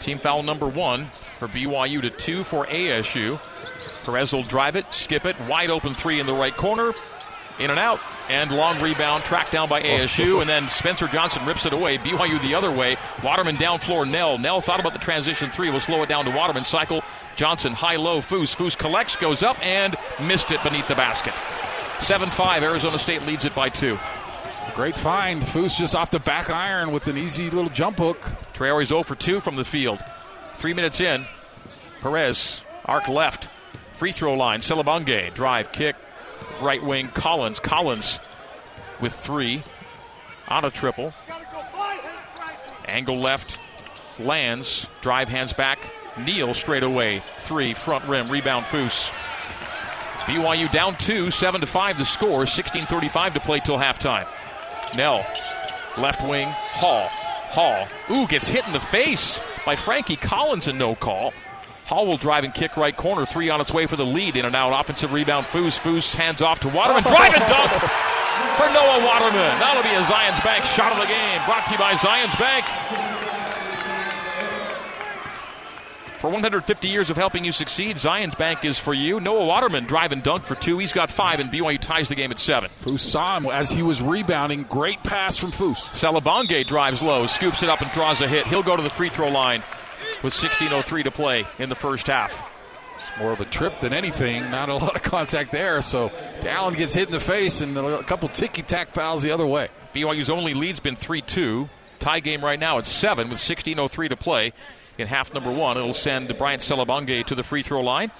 Team 0.00 0.18
foul 0.18 0.42
number 0.42 0.66
one 0.66 1.06
for 1.38 1.48
BYU 1.48 2.02
to 2.02 2.10
two 2.10 2.44
for 2.44 2.66
ASU. 2.66 3.40
Perez 4.04 4.32
will 4.32 4.42
drive 4.42 4.76
it, 4.76 4.92
skip 4.92 5.24
it, 5.24 5.36
wide 5.48 5.70
open 5.70 5.94
three 5.94 6.20
in 6.20 6.26
the 6.26 6.34
right 6.34 6.54
corner 6.56 6.92
in 7.58 7.70
and 7.70 7.78
out, 7.78 8.00
and 8.28 8.50
long 8.50 8.80
rebound 8.80 9.24
tracked 9.24 9.52
down 9.52 9.68
by 9.68 9.82
ASU, 9.82 10.36
oh. 10.36 10.40
and 10.40 10.48
then 10.48 10.68
Spencer 10.68 11.08
Johnson 11.08 11.44
rips 11.46 11.66
it 11.66 11.72
away. 11.72 11.98
BYU 11.98 12.40
the 12.42 12.54
other 12.54 12.70
way. 12.70 12.96
Waterman 13.22 13.56
down 13.56 13.78
floor. 13.78 14.06
Knell. 14.06 14.38
Knell 14.38 14.60
thought 14.60 14.80
about 14.80 14.92
the 14.92 14.98
transition 14.98 15.48
three. 15.48 15.70
Will 15.70 15.80
slow 15.80 16.02
it 16.02 16.08
down 16.08 16.24
to 16.24 16.30
Waterman. 16.30 16.64
Cycle. 16.64 17.02
Johnson 17.36 17.72
high 17.72 17.96
low. 17.96 18.20
Foose. 18.20 18.54
Foose 18.54 18.76
collects, 18.76 19.16
goes 19.16 19.42
up, 19.42 19.56
and 19.64 19.96
missed 20.20 20.50
it 20.50 20.62
beneath 20.62 20.88
the 20.88 20.94
basket. 20.94 21.34
7 22.00 22.28
5. 22.28 22.62
Arizona 22.62 22.98
State 22.98 23.26
leads 23.26 23.44
it 23.44 23.54
by 23.54 23.68
two. 23.68 23.98
Great 24.74 24.96
find. 24.96 25.42
Foose 25.42 25.76
just 25.76 25.94
off 25.94 26.10
the 26.10 26.20
back 26.20 26.50
iron 26.50 26.92
with 26.92 27.06
an 27.08 27.16
easy 27.16 27.48
little 27.50 27.70
jump 27.70 27.98
hook. 27.98 28.18
Traore's 28.52 28.88
0 28.88 29.02
for 29.02 29.14
2 29.14 29.40
from 29.40 29.54
the 29.54 29.64
field. 29.64 30.02
Three 30.56 30.74
minutes 30.74 31.00
in. 31.00 31.24
Perez, 32.00 32.60
arc 32.84 33.08
left. 33.08 33.60
Free 33.96 34.12
throw 34.12 34.34
line. 34.34 34.60
Selebangue, 34.60 35.32
drive, 35.34 35.72
kick, 35.72 35.96
right 36.60 36.82
wing 36.82 37.08
Collins. 37.08 37.60
Collins 37.60 38.20
with 39.00 39.12
three 39.12 39.62
on 40.48 40.64
a 40.64 40.70
triple. 40.70 41.12
Angle 42.86 43.18
left 43.18 43.58
Lands. 44.18 44.86
Drive 45.00 45.28
hands 45.28 45.52
back. 45.52 45.78
Neal 46.18 46.54
straight 46.54 46.82
away. 46.82 47.22
Three 47.40 47.74
front 47.74 48.04
rim. 48.06 48.28
Rebound 48.28 48.64
Foose. 48.66 49.10
BYU 50.24 50.70
down 50.72 50.96
two, 50.96 51.30
seven 51.30 51.60
to 51.60 51.66
five. 51.66 51.98
The 51.98 52.04
score. 52.04 52.46
16:35 52.46 53.34
to 53.34 53.40
play 53.40 53.60
till 53.60 53.78
halftime. 53.78 54.26
Knell, 54.96 55.24
left 55.98 56.26
wing. 56.26 56.48
Hall. 56.48 57.08
Hall. 57.08 57.86
Ooh, 58.10 58.26
gets 58.26 58.48
hit 58.48 58.66
in 58.66 58.72
the 58.72 58.80
face 58.80 59.40
by 59.64 59.76
Frankie 59.76 60.16
Collins 60.16 60.66
and 60.66 60.78
no 60.78 60.94
call. 60.94 61.32
Hall 61.86 62.06
will 62.06 62.16
drive 62.16 62.42
and 62.42 62.52
kick 62.52 62.76
right 62.76 62.96
corner. 62.96 63.24
Three 63.24 63.48
on 63.48 63.60
its 63.60 63.72
way 63.72 63.86
for 63.86 63.94
the 63.94 64.04
lead. 64.04 64.36
In 64.36 64.44
and 64.44 64.56
out. 64.56 64.78
Offensive 64.78 65.12
rebound. 65.12 65.46
Foose. 65.46 65.78
Foose 65.78 66.14
hands 66.14 66.42
off 66.42 66.60
to 66.60 66.68
Waterman. 66.68 67.02
Drive 67.06 67.34
and 67.34 67.46
dunk 67.46 67.70
for 68.58 68.66
Noah 68.72 69.04
Waterman. 69.04 69.58
That'll 69.60 69.82
be 69.82 69.94
a 69.94 70.02
Zions 70.02 70.42
Bank 70.42 70.64
shot 70.64 70.92
of 70.92 70.98
the 70.98 71.06
game. 71.06 71.40
Brought 71.46 71.64
to 71.66 71.72
you 71.72 71.78
by 71.78 71.94
Zions 71.94 72.36
Bank. 72.38 72.64
For 76.18 76.30
150 76.30 76.88
years 76.88 77.10
of 77.10 77.16
helping 77.16 77.44
you 77.44 77.52
succeed, 77.52 77.96
Zions 77.96 78.36
Bank 78.36 78.64
is 78.64 78.78
for 78.78 78.92
you. 78.92 79.20
Noah 79.20 79.44
Waterman 79.44 79.84
drive 79.84 80.10
and 80.10 80.22
dunk 80.22 80.44
for 80.44 80.56
two. 80.56 80.78
He's 80.78 80.92
got 80.92 81.10
five, 81.10 81.38
and 81.38 81.52
BYU 81.52 81.78
ties 81.78 82.08
the 82.08 82.14
game 82.16 82.32
at 82.32 82.40
seven. 82.40 82.70
Foose 82.80 83.00
saw 83.00 83.36
him 83.36 83.46
as 83.46 83.70
he 83.70 83.82
was 83.82 84.02
rebounding. 84.02 84.64
Great 84.64 85.00
pass 85.04 85.36
from 85.36 85.52
Foose. 85.52 85.78
Selebangue 85.94 86.66
drives 86.66 87.02
low, 87.02 87.26
scoops 87.26 87.62
it 87.62 87.68
up, 87.68 87.82
and 87.82 87.92
draws 87.92 88.22
a 88.22 88.26
hit. 88.26 88.46
He'll 88.46 88.64
go 88.64 88.74
to 88.74 88.82
the 88.82 88.90
free 88.90 89.10
throw 89.10 89.28
line 89.28 89.62
with 90.22 90.34
16.03 90.34 91.04
to 91.04 91.10
play 91.10 91.46
in 91.58 91.68
the 91.68 91.74
first 91.74 92.06
half. 92.06 92.42
It's 92.96 93.18
more 93.18 93.32
of 93.32 93.40
a 93.40 93.44
trip 93.44 93.80
than 93.80 93.92
anything. 93.92 94.50
Not 94.50 94.68
a 94.68 94.74
lot 94.74 94.96
of 94.96 95.02
contact 95.02 95.52
there. 95.52 95.82
So 95.82 96.10
Allen 96.42 96.74
gets 96.74 96.94
hit 96.94 97.08
in 97.08 97.12
the 97.12 97.20
face 97.20 97.60
and 97.60 97.76
a 97.76 98.02
couple 98.02 98.28
ticky 98.28 98.62
tack 98.62 98.90
fouls 98.90 99.22
the 99.22 99.30
other 99.30 99.46
way. 99.46 99.68
BYU's 99.94 100.30
only 100.30 100.54
lead's 100.54 100.80
been 100.80 100.96
3 100.96 101.20
2. 101.20 101.68
Tie 101.98 102.20
game 102.20 102.44
right 102.44 102.60
now 102.60 102.78
at 102.78 102.86
7 102.86 103.28
with 103.28 103.38
16.03 103.38 104.10
to 104.10 104.16
play 104.16 104.52
in 104.98 105.06
half 105.06 105.32
number 105.34 105.50
one. 105.50 105.76
It'll 105.76 105.94
send 105.94 106.36
Bryant 106.36 106.62
Selebangue 106.62 107.24
to 107.26 107.34
the 107.34 107.42
free 107.42 107.62
throw 107.62 107.82
line. 107.82 108.10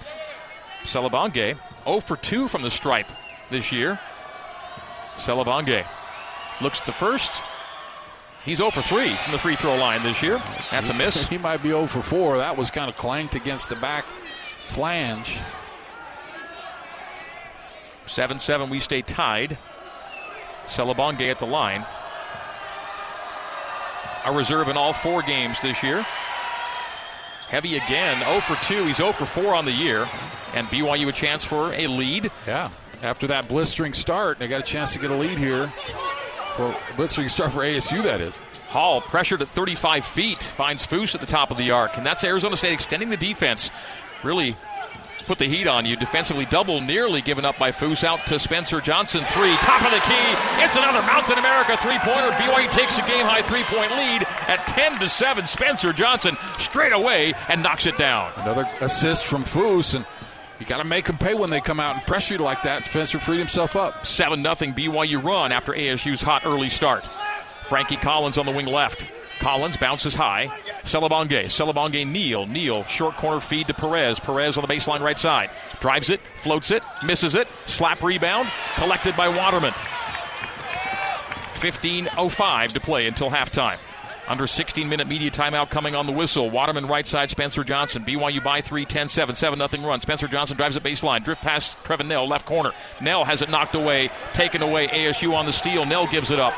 Selebangue 0.83 1.57
0 1.83 1.99
for 2.01 2.17
2 2.17 2.47
from 2.47 2.61
the 2.61 2.71
stripe 2.71 3.07
this 3.49 3.71
year. 3.71 3.99
Selebangue 5.15 5.85
looks 6.61 6.81
the 6.81 6.91
first. 6.91 7.31
He's 8.47 8.59
0 8.59 8.71
for 8.71 8.81
3 8.81 9.13
from 9.13 9.33
the 9.33 9.39
free 9.39 9.57
throw 9.57 9.75
line 9.75 10.03
this 10.03 10.23
year. 10.23 10.41
That's 10.71 10.87
a 10.87 10.93
miss. 10.93 11.21
He 11.27 11.37
might 11.37 11.61
be 11.61 11.67
0 11.69 11.85
for 11.87 12.01
4. 12.01 12.37
That 12.37 12.55
was 12.55 12.71
kind 12.71 12.89
of 12.89 12.95
clanked 12.95 13.35
against 13.35 13.67
the 13.67 13.75
back 13.75 14.05
flange. 14.67 15.37
7 18.05 18.39
7, 18.39 18.69
we 18.69 18.79
stay 18.79 19.01
tied. 19.01 19.57
Selebangue 20.65 21.27
at 21.27 21.39
the 21.39 21.45
line. 21.45 21.85
A 24.23 24.31
reserve 24.31 24.69
in 24.69 24.77
all 24.77 24.93
four 24.93 25.21
games 25.23 25.61
this 25.61 25.83
year. 25.83 26.05
Heavy 27.49 27.75
again, 27.75 28.23
0 28.23 28.39
for 28.39 28.55
2. 28.63 28.85
He's 28.85 28.95
0 28.95 29.11
for 29.11 29.25
4 29.25 29.55
on 29.55 29.65
the 29.65 29.73
year. 29.73 30.07
And 30.53 30.67
BYU 30.67 31.09
a 31.09 31.11
chance 31.11 31.43
for 31.43 31.73
a 31.73 31.87
lead. 31.87 32.31
Yeah. 32.47 32.69
After 33.01 33.27
that 33.27 33.49
blistering 33.49 33.93
start, 33.93 34.39
they 34.39 34.47
got 34.47 34.61
a 34.61 34.63
chance 34.63 34.93
to 34.93 34.99
get 34.99 35.11
a 35.11 35.15
lead 35.15 35.37
here. 35.37 35.73
For 36.57 36.75
blistering 36.95 37.29
start 37.29 37.51
for 37.51 37.59
ASU, 37.59 38.01
that 38.01 38.19
is. 38.19 38.33
Hall 38.69 38.99
pressured 38.99 39.43
at 39.43 39.47
35 39.47 40.03
feet, 40.03 40.39
finds 40.39 40.87
Foose 40.87 41.13
at 41.13 41.21
the 41.21 41.27
top 41.27 41.51
of 41.51 41.57
the 41.57 41.69
arc. 41.69 41.97
And 41.97 42.05
that's 42.05 42.23
Arizona 42.23 42.57
State 42.57 42.73
extending 42.73 43.11
the 43.11 43.17
defense. 43.17 43.69
Really 44.23 44.55
put 45.27 45.37
the 45.37 45.45
heat 45.45 45.67
on 45.67 45.85
you. 45.85 45.95
Defensively 45.95 46.45
double, 46.45 46.81
nearly 46.81 47.21
given 47.21 47.45
up 47.45 47.59
by 47.59 47.71
Foose. 47.71 48.03
Out 48.03 48.25
to 48.25 48.39
Spencer 48.39 48.81
Johnson. 48.81 49.21
Three. 49.25 49.53
Top 49.57 49.83
of 49.83 49.91
the 49.91 49.99
key. 49.99 50.63
It's 50.63 50.75
another 50.75 51.01
Mountain 51.05 51.37
America 51.37 51.77
three 51.77 51.99
pointer. 51.99 52.31
BYU 52.31 52.71
takes 52.71 52.97
a 52.97 53.01
game 53.01 53.27
high 53.27 53.43
three 53.43 53.63
point 53.63 53.91
lead 53.91 54.25
at 54.47 54.65
10 54.67 54.99
to 54.99 55.07
7. 55.07 55.45
Spencer 55.45 55.93
Johnson 55.93 56.35
straight 56.57 56.91
away 56.91 57.35
and 57.49 57.61
knocks 57.61 57.85
it 57.85 57.97
down. 57.97 58.31
Another 58.37 58.67
assist 58.81 59.27
from 59.27 59.43
Foose. 59.43 59.93
And 59.93 60.07
you 60.59 60.65
got 60.65 60.77
to 60.77 60.83
make 60.83 61.05
them 61.05 61.17
pay 61.17 61.33
when 61.33 61.49
they 61.49 61.61
come 61.61 61.79
out 61.79 61.95
and 61.95 62.05
pressure 62.05 62.35
you 62.35 62.39
like 62.39 62.63
that. 62.63 62.85
Spencer 62.85 63.19
freed 63.19 63.39
himself 63.39 63.75
up. 63.75 64.05
7 64.05 64.41
0 64.41 64.55
BYU 64.55 65.23
run 65.23 65.51
after 65.51 65.73
ASU's 65.73 66.21
hot 66.21 66.45
early 66.45 66.69
start. 66.69 67.05
Frankie 67.65 67.97
Collins 67.97 68.37
on 68.37 68.45
the 68.45 68.51
wing 68.51 68.65
left. 68.65 69.11
Collins 69.39 69.77
bounces 69.77 70.15
high. 70.15 70.47
Selebangue. 70.83 71.45
Selebangue 71.45 72.07
Neal. 72.07 72.47
Neal. 72.47 72.83
Short 72.85 73.15
corner 73.17 73.39
feed 73.39 73.67
to 73.67 73.73
Perez. 73.73 74.19
Perez 74.19 74.57
on 74.57 74.65
the 74.65 74.73
baseline 74.73 75.01
right 75.01 75.17
side. 75.17 75.51
Drives 75.79 76.09
it. 76.09 76.19
Floats 76.35 76.71
it. 76.71 76.83
Misses 77.05 77.35
it. 77.35 77.47
Slap 77.65 78.01
rebound. 78.01 78.49
Collected 78.75 79.15
by 79.15 79.27
Waterman. 79.27 79.73
15.05 81.59 82.73
to 82.73 82.79
play 82.79 83.07
until 83.07 83.29
halftime. 83.29 83.77
Under 84.27 84.45
16 84.45 84.89
minute 84.89 85.07
media 85.07 85.31
timeout 85.31 85.69
coming 85.69 85.95
on 85.95 86.05
the 86.05 86.11
whistle. 86.11 86.49
Waterman 86.49 86.85
right 86.87 87.05
side, 87.05 87.29
Spencer 87.29 87.63
Johnson. 87.63 88.03
BYU 88.03 88.43
by 88.43 88.61
3, 88.61 88.83
10 88.85 89.07
7, 89.07 89.35
7 89.35 89.57
nothing 89.57 89.83
run. 89.83 90.01
Spencer 90.01 90.27
Johnson 90.27 90.57
drives 90.57 90.75
a 90.75 90.81
baseline. 90.81 91.23
Drift 91.23 91.41
past 91.41 91.77
Trevin 91.79 92.07
Knell, 92.07 92.27
left 92.27 92.45
corner. 92.45 92.71
Knell 93.01 93.23
has 93.23 93.41
it 93.41 93.49
knocked 93.49 93.75
away, 93.75 94.09
taken 94.33 94.61
away. 94.61 94.87
ASU 94.87 95.33
on 95.33 95.45
the 95.45 95.53
steal. 95.53 95.85
Knell 95.85 96.07
gives 96.07 96.31
it 96.31 96.39
up. 96.39 96.53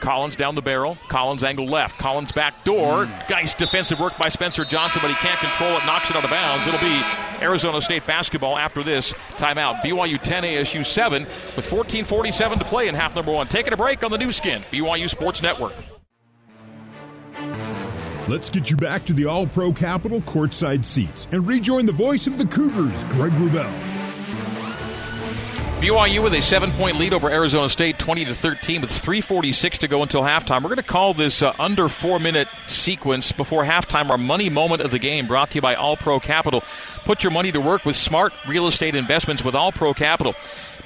Collins 0.00 0.34
down 0.34 0.56
the 0.56 0.62
barrel. 0.62 0.98
Collins 1.08 1.44
angle 1.44 1.66
left. 1.66 1.96
Collins 1.96 2.32
back 2.32 2.64
door. 2.64 3.04
Mm. 3.04 3.30
Nice 3.30 3.54
defensive 3.54 4.00
work 4.00 4.18
by 4.18 4.28
Spencer 4.28 4.64
Johnson, 4.64 5.00
but 5.00 5.08
he 5.08 5.14
can't 5.14 5.38
control 5.38 5.70
it. 5.70 5.86
Knocks 5.86 6.10
it 6.10 6.16
out 6.16 6.24
of 6.24 6.30
bounds. 6.30 6.66
It'll 6.66 6.80
be 6.80 7.31
Arizona 7.42 7.80
State 7.80 8.06
basketball 8.06 8.56
after 8.56 8.82
this 8.82 9.12
timeout. 9.36 9.80
BYU 9.82 10.20
10, 10.20 10.44
ASU 10.44 10.84
7, 10.84 11.24
with 11.56 11.68
14:47 11.68 12.58
to 12.58 12.64
play 12.64 12.88
in 12.88 12.94
half 12.94 13.14
number 13.14 13.32
one. 13.32 13.46
Taking 13.46 13.72
a 13.72 13.76
break 13.76 14.02
on 14.02 14.10
the 14.10 14.18
Nu 14.18 14.32
Skin, 14.32 14.62
BYU 14.70 15.08
Sports 15.08 15.42
Network. 15.42 15.74
Let's 18.28 18.50
get 18.50 18.70
you 18.70 18.76
back 18.76 19.04
to 19.06 19.12
the 19.12 19.26
All 19.26 19.46
Pro 19.46 19.72
Capital 19.72 20.20
courtside 20.20 20.84
seats 20.84 21.26
and 21.32 21.46
rejoin 21.46 21.86
the 21.86 21.92
voice 21.92 22.26
of 22.26 22.38
the 22.38 22.46
Cougars, 22.46 23.04
Greg 23.10 23.32
Wrubell. 23.32 23.91
BYU 25.82 26.22
with 26.22 26.32
a 26.34 26.40
seven-point 26.40 26.96
lead 26.96 27.12
over 27.12 27.28
Arizona 27.28 27.68
State, 27.68 27.98
20 27.98 28.26
to 28.26 28.34
13, 28.34 28.82
with 28.82 28.90
3:46 28.90 29.78
to 29.78 29.88
go 29.88 30.02
until 30.02 30.22
halftime. 30.22 30.62
We're 30.62 30.68
going 30.68 30.76
to 30.76 30.84
call 30.84 31.12
this 31.12 31.42
uh, 31.42 31.52
under 31.58 31.88
four-minute 31.88 32.46
sequence 32.68 33.32
before 33.32 33.64
halftime 33.64 34.08
our 34.08 34.16
money 34.16 34.48
moment 34.48 34.82
of 34.82 34.92
the 34.92 35.00
game, 35.00 35.26
brought 35.26 35.50
to 35.50 35.54
you 35.56 35.60
by 35.60 35.74
All 35.74 35.96
Pro 35.96 36.20
Capital. 36.20 36.62
Put 37.04 37.24
your 37.24 37.32
money 37.32 37.50
to 37.50 37.60
work 37.60 37.84
with 37.84 37.96
smart 37.96 38.32
real 38.46 38.68
estate 38.68 38.94
investments 38.94 39.44
with 39.44 39.56
All 39.56 39.72
Pro 39.72 39.92
Capital. 39.92 40.36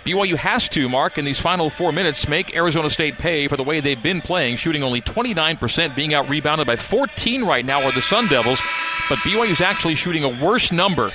BYU 0.07 0.35
has 0.37 0.67
to, 0.71 0.89
Mark, 0.89 1.19
in 1.19 1.27
these 1.27 1.39
final 1.39 1.69
four 1.69 1.93
minutes, 1.93 2.27
make 2.27 2.57
Arizona 2.57 2.89
State 2.89 3.19
pay 3.19 3.49
for 3.49 3.59
the 3.59 3.65
way 3.65 3.81
they've 3.81 4.03
been 4.03 4.23
playing, 4.23 4.57
shooting 4.57 4.83
only 4.83 5.03
29%, 5.03 5.95
being 5.95 6.15
out 6.15 6.27
rebounded 6.31 6.67
by 6.67 6.77
14 6.77 7.45
right 7.45 7.67
now 7.67 7.83
are 7.83 7.93
the 7.93 8.01
Sun 8.01 8.29
Devils. 8.29 8.63
But 9.11 9.19
BYU 9.19 9.51
is 9.51 9.61
actually 9.61 9.97
shooting 9.97 10.25
a 10.25 10.43
worse 10.43 10.73
number 10.73 11.13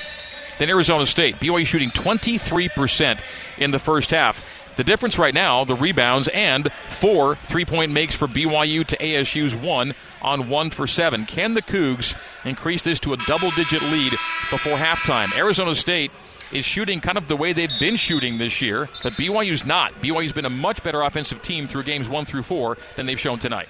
than 0.62 0.70
Arizona 0.70 1.04
State. 1.06 1.40
BYU 1.40 1.66
shooting 1.66 1.90
23% 1.90 3.20
in 3.58 3.72
the 3.72 3.80
first 3.80 4.12
half. 4.12 4.40
The 4.76 4.84
difference 4.84 5.18
right 5.18 5.34
now, 5.34 5.64
the 5.64 5.74
rebounds 5.74 6.28
and 6.28 6.70
four 6.88 7.34
three 7.34 7.64
point 7.64 7.90
makes 7.90 8.14
for 8.14 8.28
BYU 8.28 8.86
to 8.86 8.96
ASU's 8.96 9.56
one 9.56 9.92
on 10.22 10.48
one 10.48 10.70
for 10.70 10.86
seven. 10.86 11.26
Can 11.26 11.54
the 11.54 11.62
Cougs 11.62 12.14
increase 12.44 12.82
this 12.82 13.00
to 13.00 13.12
a 13.12 13.16
double 13.26 13.50
digit 13.50 13.82
lead 13.82 14.12
before 14.50 14.76
halftime? 14.78 15.36
Arizona 15.36 15.74
State 15.74 16.12
is 16.52 16.64
shooting 16.64 17.00
kind 17.00 17.18
of 17.18 17.26
the 17.26 17.36
way 17.36 17.52
they've 17.52 17.80
been 17.80 17.96
shooting 17.96 18.38
this 18.38 18.62
year, 18.62 18.88
but 19.02 19.14
BYU's 19.14 19.66
not. 19.66 19.92
BYU's 19.94 20.32
been 20.32 20.46
a 20.46 20.50
much 20.50 20.84
better 20.84 21.02
offensive 21.02 21.42
team 21.42 21.66
through 21.66 21.82
games 21.82 22.08
one 22.08 22.24
through 22.24 22.44
four 22.44 22.78
than 22.94 23.06
they've 23.06 23.20
shown 23.20 23.40
tonight 23.40 23.68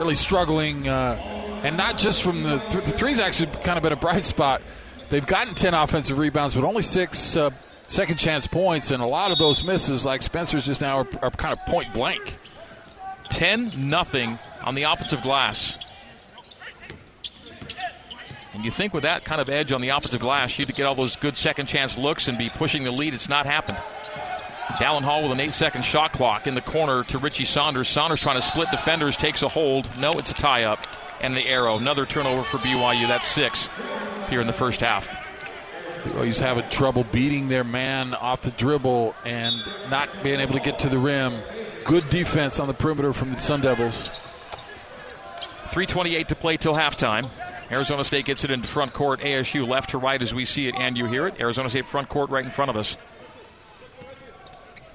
really 0.00 0.14
struggling, 0.14 0.88
uh, 0.88 1.60
and 1.62 1.76
not 1.76 1.98
just 1.98 2.22
from 2.22 2.42
the, 2.42 2.58
th- 2.58 2.84
the 2.84 2.90
three's 2.90 3.18
actually 3.18 3.52
kind 3.62 3.76
of 3.76 3.82
been 3.82 3.92
a 3.92 3.96
bright 3.96 4.24
spot. 4.24 4.62
They've 5.10 5.26
gotten 5.26 5.54
10 5.54 5.74
offensive 5.74 6.18
rebounds, 6.18 6.54
but 6.54 6.64
only 6.64 6.82
six 6.82 7.36
uh, 7.36 7.50
second 7.86 8.16
chance 8.16 8.46
points, 8.46 8.90
and 8.90 9.02
a 9.02 9.06
lot 9.06 9.30
of 9.30 9.38
those 9.38 9.62
misses, 9.62 10.04
like 10.04 10.22
Spencer's 10.22 10.64
just 10.64 10.80
now, 10.80 10.98
are, 10.98 11.08
are 11.22 11.30
kind 11.30 11.52
of 11.52 11.64
point 11.66 11.92
blank. 11.92 12.38
10 13.24 13.72
nothing 13.76 14.38
on 14.64 14.74
the 14.74 14.84
offensive 14.84 15.22
glass. 15.22 15.78
And 18.54 18.64
you 18.64 18.70
think 18.70 18.94
with 18.94 19.04
that 19.04 19.24
kind 19.24 19.40
of 19.40 19.48
edge 19.48 19.70
on 19.70 19.80
the 19.80 19.90
offensive 19.90 20.20
glass, 20.20 20.58
you'd 20.58 20.74
get 20.74 20.86
all 20.86 20.94
those 20.94 21.16
good 21.16 21.36
second 21.36 21.66
chance 21.66 21.96
looks 21.96 22.26
and 22.26 22.36
be 22.36 22.48
pushing 22.48 22.84
the 22.84 22.90
lead. 22.90 23.14
It's 23.14 23.28
not 23.28 23.46
happened. 23.46 23.78
Dallin 24.72 25.02
Hall 25.02 25.22
with 25.22 25.32
an 25.32 25.40
eight 25.40 25.54
second 25.54 25.84
shot 25.84 26.12
clock 26.12 26.46
in 26.46 26.54
the 26.54 26.60
corner 26.60 27.04
to 27.04 27.18
Richie 27.18 27.44
Saunders. 27.44 27.88
Saunders 27.88 28.20
trying 28.20 28.36
to 28.36 28.42
split 28.42 28.70
defenders, 28.70 29.16
takes 29.16 29.42
a 29.42 29.48
hold. 29.48 29.88
No, 29.98 30.12
it's 30.12 30.30
a 30.30 30.34
tie 30.34 30.64
up. 30.64 30.86
And 31.20 31.36
the 31.36 31.46
arrow. 31.46 31.76
Another 31.76 32.06
turnover 32.06 32.42
for 32.42 32.58
BYU. 32.58 33.06
That's 33.06 33.26
six 33.26 33.68
here 34.28 34.40
in 34.40 34.46
the 34.46 34.52
first 34.52 34.80
half. 34.80 35.08
BYU's 36.04 36.38
having 36.38 36.68
trouble 36.70 37.04
beating 37.04 37.48
their 37.48 37.64
man 37.64 38.14
off 38.14 38.42
the 38.42 38.52
dribble 38.52 39.14
and 39.24 39.54
not 39.90 40.08
being 40.22 40.40
able 40.40 40.54
to 40.54 40.60
get 40.60 40.78
to 40.80 40.88
the 40.88 40.98
rim. 40.98 41.40
Good 41.84 42.08
defense 42.08 42.58
on 42.58 42.68
the 42.68 42.74
perimeter 42.74 43.12
from 43.12 43.32
the 43.32 43.38
Sun 43.38 43.60
Devils. 43.60 44.08
3.28 45.66 46.26
to 46.28 46.34
play 46.34 46.56
till 46.56 46.74
halftime. 46.74 47.28
Arizona 47.70 48.04
State 48.04 48.24
gets 48.24 48.44
it 48.44 48.50
into 48.50 48.66
front 48.66 48.92
court. 48.92 49.20
ASU 49.20 49.66
left 49.66 49.90
to 49.90 49.98
right 49.98 50.20
as 50.20 50.34
we 50.34 50.44
see 50.44 50.66
it 50.66 50.74
and 50.74 50.98
you 50.98 51.06
hear 51.06 51.26
it. 51.26 51.40
Arizona 51.40 51.68
State 51.68 51.86
front 51.86 52.08
court 52.08 52.30
right 52.30 52.44
in 52.44 52.50
front 52.50 52.70
of 52.70 52.76
us. 52.76 52.96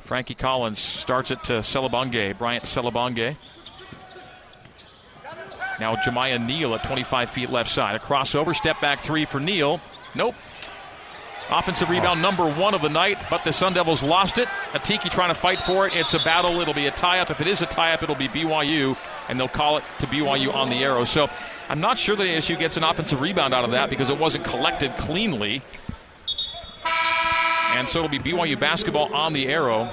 Frankie 0.05 0.35
Collins 0.35 0.77
starts 0.77 1.31
it 1.31 1.43
to 1.45 1.53
Selebangue, 1.53 2.37
Bryant 2.37 2.63
Selebangue. 2.63 3.35
Now 5.79 5.95
Jamiya 5.95 6.45
Neal 6.45 6.75
at 6.75 6.83
25 6.83 7.29
feet 7.31 7.49
left 7.49 7.71
side. 7.71 7.95
A 7.95 7.99
crossover, 7.99 8.55
step 8.55 8.79
back 8.79 8.99
three 8.99 9.25
for 9.25 9.39
Neal. 9.39 9.81
Nope. 10.13 10.35
Offensive 11.49 11.89
rebound 11.89 12.21
number 12.21 12.47
one 12.47 12.73
of 12.73 12.81
the 12.81 12.89
night, 12.89 13.17
but 13.29 13.43
the 13.43 13.51
Sun 13.51 13.73
Devils 13.73 14.01
lost 14.01 14.37
it. 14.37 14.47
Atiki 14.73 15.11
trying 15.11 15.29
to 15.29 15.35
fight 15.35 15.59
for 15.59 15.87
it. 15.87 15.95
It's 15.95 16.13
a 16.13 16.19
battle. 16.19 16.59
It'll 16.61 16.73
be 16.73 16.87
a 16.87 16.91
tie 16.91 17.19
up. 17.19 17.29
If 17.29 17.41
it 17.41 17.47
is 17.47 17.61
a 17.61 17.67
tie 17.67 17.93
up, 17.93 18.01
it'll 18.01 18.15
be 18.15 18.27
BYU, 18.27 18.97
and 19.29 19.39
they'll 19.39 19.47
call 19.47 19.77
it 19.77 19.83
to 19.99 20.07
BYU 20.07 20.53
on 20.53 20.69
the 20.69 20.83
arrow. 20.83 21.03
So 21.05 21.29
I'm 21.69 21.79
not 21.79 21.99
sure 21.99 22.15
that 22.15 22.25
ASU 22.25 22.57
gets 22.57 22.77
an 22.77 22.83
offensive 22.83 23.21
rebound 23.21 23.53
out 23.53 23.63
of 23.63 23.71
that 23.71 23.91
because 23.91 24.09
it 24.09 24.17
wasn't 24.17 24.45
collected 24.45 24.95
cleanly. 24.97 25.61
And 27.75 27.87
so 27.89 28.03
it'll 28.03 28.09
be 28.09 28.19
BYU 28.19 28.59
basketball 28.59 29.13
on 29.13 29.33
the 29.33 29.47
arrow. 29.47 29.89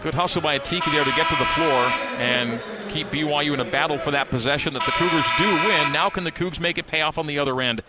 Good 0.00 0.14
hustle 0.14 0.40
by 0.40 0.58
Atiki 0.58 0.90
there 0.92 1.04
to 1.04 1.10
get 1.10 1.28
to 1.28 1.36
the 1.36 1.44
floor 1.44 1.90
and 2.18 2.60
keep 2.88 3.08
BYU 3.08 3.52
in 3.54 3.60
a 3.60 3.64
battle 3.64 3.98
for 3.98 4.12
that 4.12 4.30
possession 4.30 4.72
that 4.74 4.84
the 4.86 4.92
Cougars 4.92 5.24
do 5.38 5.44
win. 5.68 5.92
Now 5.92 6.08
can 6.08 6.24
the 6.24 6.30
Cougs 6.32 6.60
make 6.60 6.78
it 6.78 6.86
pay 6.86 7.00
off 7.00 7.18
on 7.18 7.26
the 7.26 7.38
other 7.40 7.60
end? 7.60 7.82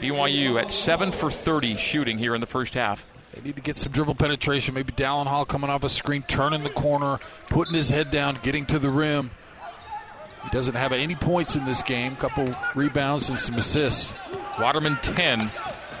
BYU 0.00 0.60
at 0.60 0.72
7 0.72 1.12
for 1.12 1.30
30 1.30 1.76
shooting 1.76 2.18
here 2.18 2.34
in 2.34 2.40
the 2.40 2.46
first 2.46 2.74
half. 2.74 3.06
They 3.34 3.42
need 3.42 3.56
to 3.56 3.62
get 3.62 3.76
some 3.76 3.92
dribble 3.92 4.16
penetration. 4.16 4.74
Maybe 4.74 4.92
Dallin 4.92 5.26
Hall 5.26 5.44
coming 5.44 5.70
off 5.70 5.84
a 5.84 5.88
screen, 5.88 6.22
turning 6.22 6.64
the 6.64 6.70
corner, 6.70 7.20
putting 7.48 7.74
his 7.74 7.90
head 7.90 8.10
down, 8.10 8.38
getting 8.42 8.66
to 8.66 8.78
the 8.78 8.90
rim. 8.90 9.30
He 10.42 10.50
doesn't 10.50 10.74
have 10.74 10.92
any 10.92 11.14
points 11.14 11.54
in 11.54 11.64
this 11.64 11.82
game. 11.82 12.16
Couple 12.16 12.48
rebounds 12.74 13.28
and 13.28 13.38
some 13.38 13.54
assists. 13.54 14.12
Waterman 14.58 14.96
10 15.02 15.40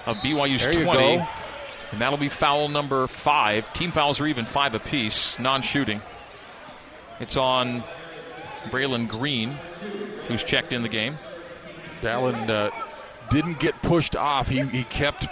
of 0.06 0.16
BYU's 0.16 0.64
There 0.64 0.74
you 0.74 0.84
20. 0.84 1.16
go. 1.18 1.28
And 1.92 2.00
that'll 2.00 2.18
be 2.18 2.30
foul 2.30 2.68
number 2.68 3.06
five. 3.06 3.70
Team 3.74 3.92
fouls 3.92 4.20
are 4.20 4.26
even 4.26 4.46
five 4.46 4.74
apiece, 4.74 5.38
non 5.38 5.62
shooting. 5.62 6.00
It's 7.20 7.36
on 7.36 7.84
Braelon 8.70 9.06
Green, 9.06 9.58
who's 10.26 10.42
checked 10.42 10.72
in 10.72 10.82
the 10.82 10.88
game. 10.88 11.18
Dallin 12.00 12.48
uh, 12.48 12.70
didn't 13.30 13.60
get 13.60 13.80
pushed 13.82 14.16
off. 14.16 14.48
He, 14.48 14.62
he 14.62 14.84
kept 14.84 15.26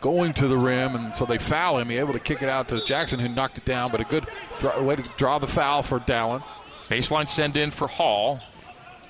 going 0.00 0.32
to 0.34 0.48
the 0.48 0.58
rim, 0.58 0.94
and 0.94 1.14
so 1.14 1.24
they 1.24 1.38
foul 1.38 1.78
him. 1.78 1.88
He 1.88 1.96
able 1.96 2.12
to 2.12 2.20
kick 2.20 2.42
it 2.42 2.48
out 2.48 2.68
to 2.68 2.84
Jackson, 2.84 3.18
who 3.18 3.28
knocked 3.28 3.58
it 3.58 3.64
down. 3.64 3.90
But 3.90 4.00
a 4.00 4.04
good 4.04 4.26
draw, 4.58 4.82
way 4.82 4.96
to 4.96 5.02
draw 5.16 5.38
the 5.38 5.46
foul 5.46 5.82
for 5.82 6.00
Dallin. 6.00 6.42
Baseline 6.88 7.28
send 7.28 7.56
in 7.56 7.70
for 7.70 7.88
Hall 7.88 8.40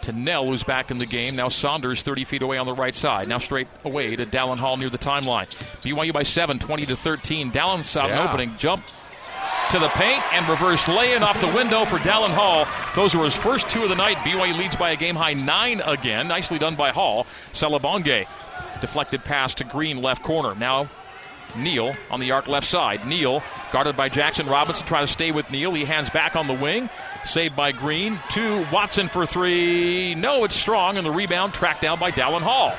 to 0.07 0.13
Knell, 0.13 0.47
who's 0.47 0.63
back 0.65 0.91
in 0.91 0.99
the 0.99 1.07
game. 1.07 1.37
Now 1.37 1.49
Saunders 1.49 2.03
30 2.03 2.25
feet 2.25 2.43
away 2.43 2.59
on 2.59 2.67
the 2.67 2.73
right 2.73 2.95
side. 2.95 3.29
Now 3.29 3.39
straight 3.39 3.69
away 3.85 4.17
to 4.17 4.27
Dallin 4.27 4.59
Hall 4.59 4.77
near 4.77 4.91
the 4.91 4.99
timeline. 4.99 5.47
BYU 5.83 6.13
by 6.13 6.23
7, 6.23 6.59
20 6.59 6.87
to 6.87 6.97
13. 6.97 7.53
Dallin 7.53 7.85
saw 7.85 8.07
an 8.07 8.19
opening 8.19 8.57
jump 8.57 8.85
to 9.71 9.79
the 9.79 9.89
paint 9.89 10.23
and 10.33 10.49
reverse 10.49 10.87
lay-in 10.89 11.23
off 11.23 11.41
the 11.41 11.49
window 11.49 11.85
for 11.85 11.99
Dallin 11.99 12.31
Hall. 12.31 12.67
Those 12.95 13.15
were 13.17 13.25
his 13.25 13.35
first 13.37 13.69
two 13.69 13.83
of 13.83 13.89
the 13.89 13.97
night. 13.97 14.17
BYU 14.19 14.57
leads 14.57 14.77
by 14.77 14.93
a 14.93 14.97
game 14.97 15.17
high 15.17 15.35
nine 15.35 15.81
again. 15.81 16.29
Nicely 16.29 16.59
done 16.59 16.77
by 16.77 16.91
Hall. 16.91 17.25
Selebangue 17.53 18.27
deflected 18.81 19.25
pass 19.25 19.55
to 19.55 19.65
Green 19.65 20.03
left 20.03 20.23
corner. 20.23 20.55
Now 20.55 20.89
Neal 21.57 21.95
on 22.11 22.21
the 22.21 22.33
arc 22.33 22.49
left 22.49 22.67
side. 22.67 23.07
Neal 23.07 23.43
guarded 23.73 23.97
by 23.97 24.09
Jackson 24.09 24.47
Robinson. 24.47 24.87
Try 24.87 25.01
to 25.01 25.07
stay 25.07 25.33
with 25.33 25.51
Neal. 25.51 25.73
He 25.75 25.85
hands 25.85 26.11
back 26.11 26.37
on 26.37 26.47
the 26.47 26.55
wing. 26.55 26.89
Saved 27.25 27.57
by 27.57 27.73
Green. 27.73 28.19
To 28.33 28.67
Watson 28.73 29.09
for 29.09 29.27
three. 29.27 30.15
No, 30.15 30.45
it's 30.45 30.55
strong. 30.55 30.97
And 30.97 31.07
the 31.07 31.11
rebound 31.11 31.55
tracked 31.55 31.83
down 31.83 31.99
by 31.99 32.11
Dallin 32.11 32.43
Hall. 32.43 32.75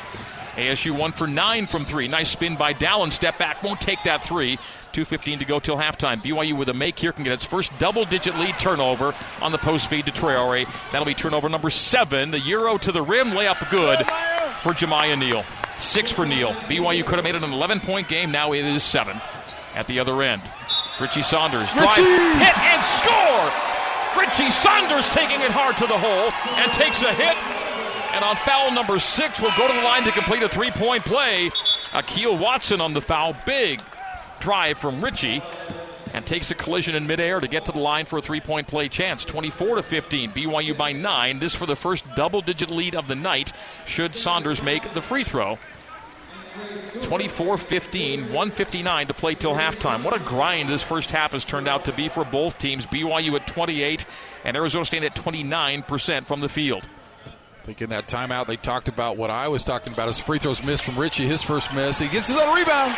ASU 0.55 0.91
one 0.91 1.11
for 1.11 1.27
nine 1.27 1.67
from 1.67 1.85
three. 1.85 2.07
Nice 2.07 2.29
spin 2.29 2.55
by 2.55 2.73
Dallin. 2.73 3.11
Step 3.11 3.37
back. 3.37 3.61
Won't 3.61 3.79
take 3.79 4.01
that 4.03 4.23
three. 4.23 4.57
2.15 4.93 5.39
to 5.39 5.45
go 5.45 5.59
till 5.59 5.77
halftime. 5.77 6.17
BYU 6.17 6.57
with 6.57 6.69
a 6.69 6.73
make 6.73 6.97
here 6.97 7.11
can 7.11 7.23
get 7.23 7.33
its 7.33 7.45
first 7.45 7.71
double 7.77 8.01
digit 8.01 8.35
lead 8.39 8.57
turnover 8.57 9.13
on 9.41 9.51
the 9.51 9.59
post 9.59 9.87
feed 9.87 10.07
to 10.07 10.11
Traore. 10.11 10.67
That'll 10.91 11.05
be 11.05 11.13
turnover 11.13 11.49
number 11.49 11.69
seven. 11.69 12.31
The 12.31 12.39
Euro 12.39 12.79
to 12.79 12.91
the 12.91 13.03
rim. 13.03 13.29
Layup 13.29 13.69
good 13.69 13.99
for 14.63 14.73
Jamiya 14.73 15.19
Neal. 15.19 15.43
Six 15.79 16.11
for 16.11 16.25
Neal. 16.25 16.53
BYU 16.53 17.05
could 17.05 17.15
have 17.15 17.23
made 17.23 17.35
it 17.35 17.43
an 17.43 17.53
11 17.53 17.79
point 17.81 18.07
game. 18.07 18.31
Now 18.31 18.53
it 18.53 18.65
is 18.65 18.83
seven 18.83 19.19
at 19.75 19.87
the 19.87 19.99
other 19.99 20.21
end. 20.21 20.41
Richie 20.99 21.21
Saunders 21.21 21.71
drive, 21.73 21.95
hit, 21.95 22.57
and 22.57 22.83
score! 22.83 23.67
Richie 24.19 24.49
Saunders 24.49 25.07
taking 25.09 25.39
it 25.41 25.51
hard 25.51 25.77
to 25.77 25.85
the 25.85 25.97
hole 25.97 26.31
and 26.57 26.73
takes 26.73 27.03
a 27.03 27.13
hit. 27.13 27.37
And 28.15 28.25
on 28.25 28.35
foul 28.37 28.71
number 28.71 28.97
six, 28.97 29.39
will 29.39 29.51
go 29.55 29.67
to 29.67 29.73
the 29.73 29.83
line 29.83 30.03
to 30.05 30.11
complete 30.11 30.41
a 30.41 30.49
three 30.49 30.71
point 30.71 31.05
play. 31.05 31.51
Akeel 31.91 32.39
Watson 32.39 32.81
on 32.81 32.93
the 32.93 33.01
foul. 33.01 33.35
Big 33.45 33.79
drive 34.39 34.79
from 34.79 35.03
Richie 35.03 35.43
and 36.13 36.25
takes 36.25 36.51
a 36.51 36.55
collision 36.55 36.95
in 36.95 37.07
midair 37.07 37.39
to 37.39 37.47
get 37.47 37.65
to 37.65 37.71
the 37.71 37.79
line 37.79 38.05
for 38.05 38.17
a 38.17 38.21
three 38.21 38.39
point 38.39 38.67
play 38.67 38.89
chance. 38.89 39.25
24 39.25 39.77
to 39.77 39.83
15. 39.83 40.31
BYU 40.31 40.77
by 40.77 40.91
nine. 40.91 41.39
This 41.39 41.55
for 41.55 41.65
the 41.65 41.75
first 41.75 42.05
double 42.15 42.41
digit 42.41 42.69
lead 42.69 42.95
of 42.95 43.07
the 43.07 43.15
night, 43.15 43.53
should 43.85 44.15
Saunders 44.15 44.61
make 44.61 44.93
the 44.93 45.01
free 45.01 45.23
throw. 45.23 45.57
24 47.01 47.57
15, 47.57 48.21
159 48.21 49.07
to 49.07 49.13
play 49.13 49.35
till 49.35 49.53
halftime. 49.53 50.03
What 50.03 50.15
a 50.15 50.23
grind 50.23 50.69
this 50.69 50.81
first 50.81 51.11
half 51.11 51.33
has 51.33 51.45
turned 51.45 51.67
out 51.67 51.85
to 51.85 51.93
be 51.93 52.09
for 52.09 52.25
both 52.25 52.57
teams. 52.57 52.85
BYU 52.85 53.35
at 53.35 53.47
28 53.47 54.05
and 54.43 54.57
Arizona 54.57 54.85
State 54.85 55.03
at 55.03 55.15
29% 55.15 56.25
from 56.25 56.39
the 56.39 56.49
field. 56.49 56.87
I 57.25 57.65
think 57.65 57.81
in 57.81 57.89
that 57.91 58.07
timeout 58.07 58.47
they 58.47 58.55
talked 58.55 58.87
about 58.87 59.17
what 59.17 59.29
I 59.29 59.49
was 59.49 59.63
talking 59.63 59.93
about. 59.93 60.07
His 60.07 60.19
free 60.19 60.39
throws 60.39 60.63
missed 60.63 60.83
from 60.83 60.97
Richie. 60.97 61.27
His 61.27 61.41
first 61.41 61.73
miss. 61.73 61.99
He 61.99 62.07
gets 62.07 62.27
his 62.27 62.37
own 62.37 62.55
rebound. 62.55 62.97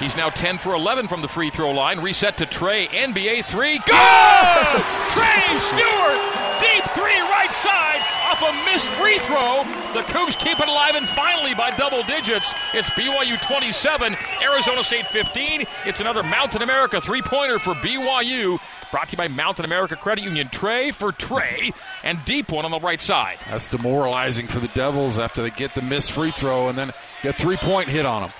He's 0.00 0.16
now 0.16 0.30
10 0.30 0.56
for 0.58 0.74
11 0.74 1.08
from 1.08 1.20
the 1.20 1.28
free 1.28 1.50
throw 1.50 1.72
line. 1.72 2.00
Reset 2.00 2.38
to 2.38 2.46
Trey. 2.46 2.88
NBA 2.88 3.44
three. 3.44 3.78
Good! 3.78 4.82
Trey 5.12 5.58
Stewart! 5.60 6.20
Deep 6.60 6.84
three 6.94 7.20
right 7.20 7.52
side 7.52 8.00
off 8.24 8.42
a 8.42 8.72
missed 8.72 8.88
free 8.88 9.18
throw. 9.18 9.62
The 9.92 10.00
Cougs 10.08 10.38
keep 10.38 10.58
it 10.58 10.68
alive 10.68 10.94
and 10.94 11.06
finally 11.08 11.54
by 11.54 11.70
double 11.76 12.02
digits. 12.04 12.54
It's 12.72 12.88
BYU 12.90 13.40
27, 13.42 14.16
Arizona 14.42 14.84
State 14.84 15.06
15. 15.06 15.66
It's 15.84 16.00
another 16.00 16.22
Mountain 16.22 16.62
America 16.62 17.00
three 17.00 17.22
pointer 17.22 17.58
for 17.58 17.74
BYU. 17.74 18.58
Brought 18.90 19.10
to 19.10 19.12
you 19.12 19.18
by 19.18 19.28
Mountain 19.28 19.66
America 19.66 19.96
Credit 19.96 20.24
Union. 20.24 20.48
Trey 20.48 20.92
for 20.92 21.12
Trey 21.12 21.72
and 22.02 22.24
deep 22.24 22.50
one 22.50 22.64
on 22.64 22.70
the 22.70 22.80
right 22.80 23.00
side. 23.00 23.36
That's 23.50 23.68
demoralizing 23.68 24.46
for 24.46 24.60
the 24.60 24.68
Devils 24.68 25.18
after 25.18 25.42
they 25.42 25.50
get 25.50 25.74
the 25.74 25.82
missed 25.82 26.12
free 26.12 26.30
throw 26.30 26.68
and 26.68 26.78
then 26.78 26.92
get 27.22 27.36
three 27.36 27.58
point 27.58 27.88
hit 27.88 28.06
on 28.06 28.22
them. 28.22 28.32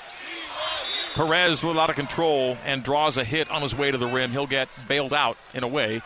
Perez 1.14 1.62
a 1.62 1.66
little 1.66 1.80
out 1.80 1.90
of 1.90 1.96
control 1.96 2.56
and 2.64 2.82
draws 2.82 3.18
a 3.18 3.24
hit 3.24 3.50
on 3.50 3.62
his 3.62 3.74
way 3.74 3.90
to 3.90 3.98
the 3.98 4.06
rim. 4.06 4.30
He'll 4.30 4.46
get 4.46 4.68
bailed 4.86 5.12
out 5.12 5.36
in 5.54 5.62
a 5.62 5.68
way, 5.68 6.02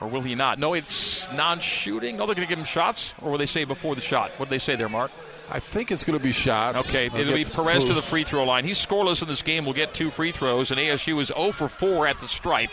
or 0.00 0.08
will 0.08 0.22
he 0.22 0.34
not? 0.34 0.58
No, 0.58 0.74
it's 0.74 1.30
non-shooting. 1.32 2.16
No, 2.16 2.26
they're 2.26 2.34
going 2.34 2.46
to 2.46 2.50
give 2.50 2.58
him 2.58 2.64
shots, 2.64 3.14
or 3.20 3.30
will 3.30 3.38
they 3.38 3.46
say 3.46 3.64
before 3.64 3.94
the 3.94 4.00
shot? 4.00 4.30
What 4.38 4.48
did 4.48 4.54
they 4.54 4.58
say 4.58 4.76
there, 4.76 4.88
Mark? 4.88 5.10
I 5.50 5.60
think 5.60 5.90
it's 5.90 6.04
going 6.04 6.18
to 6.18 6.22
be 6.22 6.32
shots. 6.32 6.88
Okay, 6.88 7.08
I'll 7.08 7.20
it'll 7.20 7.34
be 7.34 7.44
Perez 7.44 7.84
to 7.84 7.94
the 7.94 8.02
free 8.02 8.24
throw 8.24 8.44
line. 8.44 8.64
He's 8.64 8.84
scoreless 8.84 9.22
in 9.22 9.28
this 9.28 9.42
game. 9.42 9.64
Will 9.64 9.72
get 9.72 9.94
two 9.94 10.10
free 10.10 10.32
throws, 10.32 10.70
and 10.70 10.78
ASU 10.78 11.20
is 11.20 11.28
0 11.28 11.52
for 11.52 11.68
4 11.68 12.06
at 12.06 12.18
the 12.20 12.28
stripe. 12.28 12.70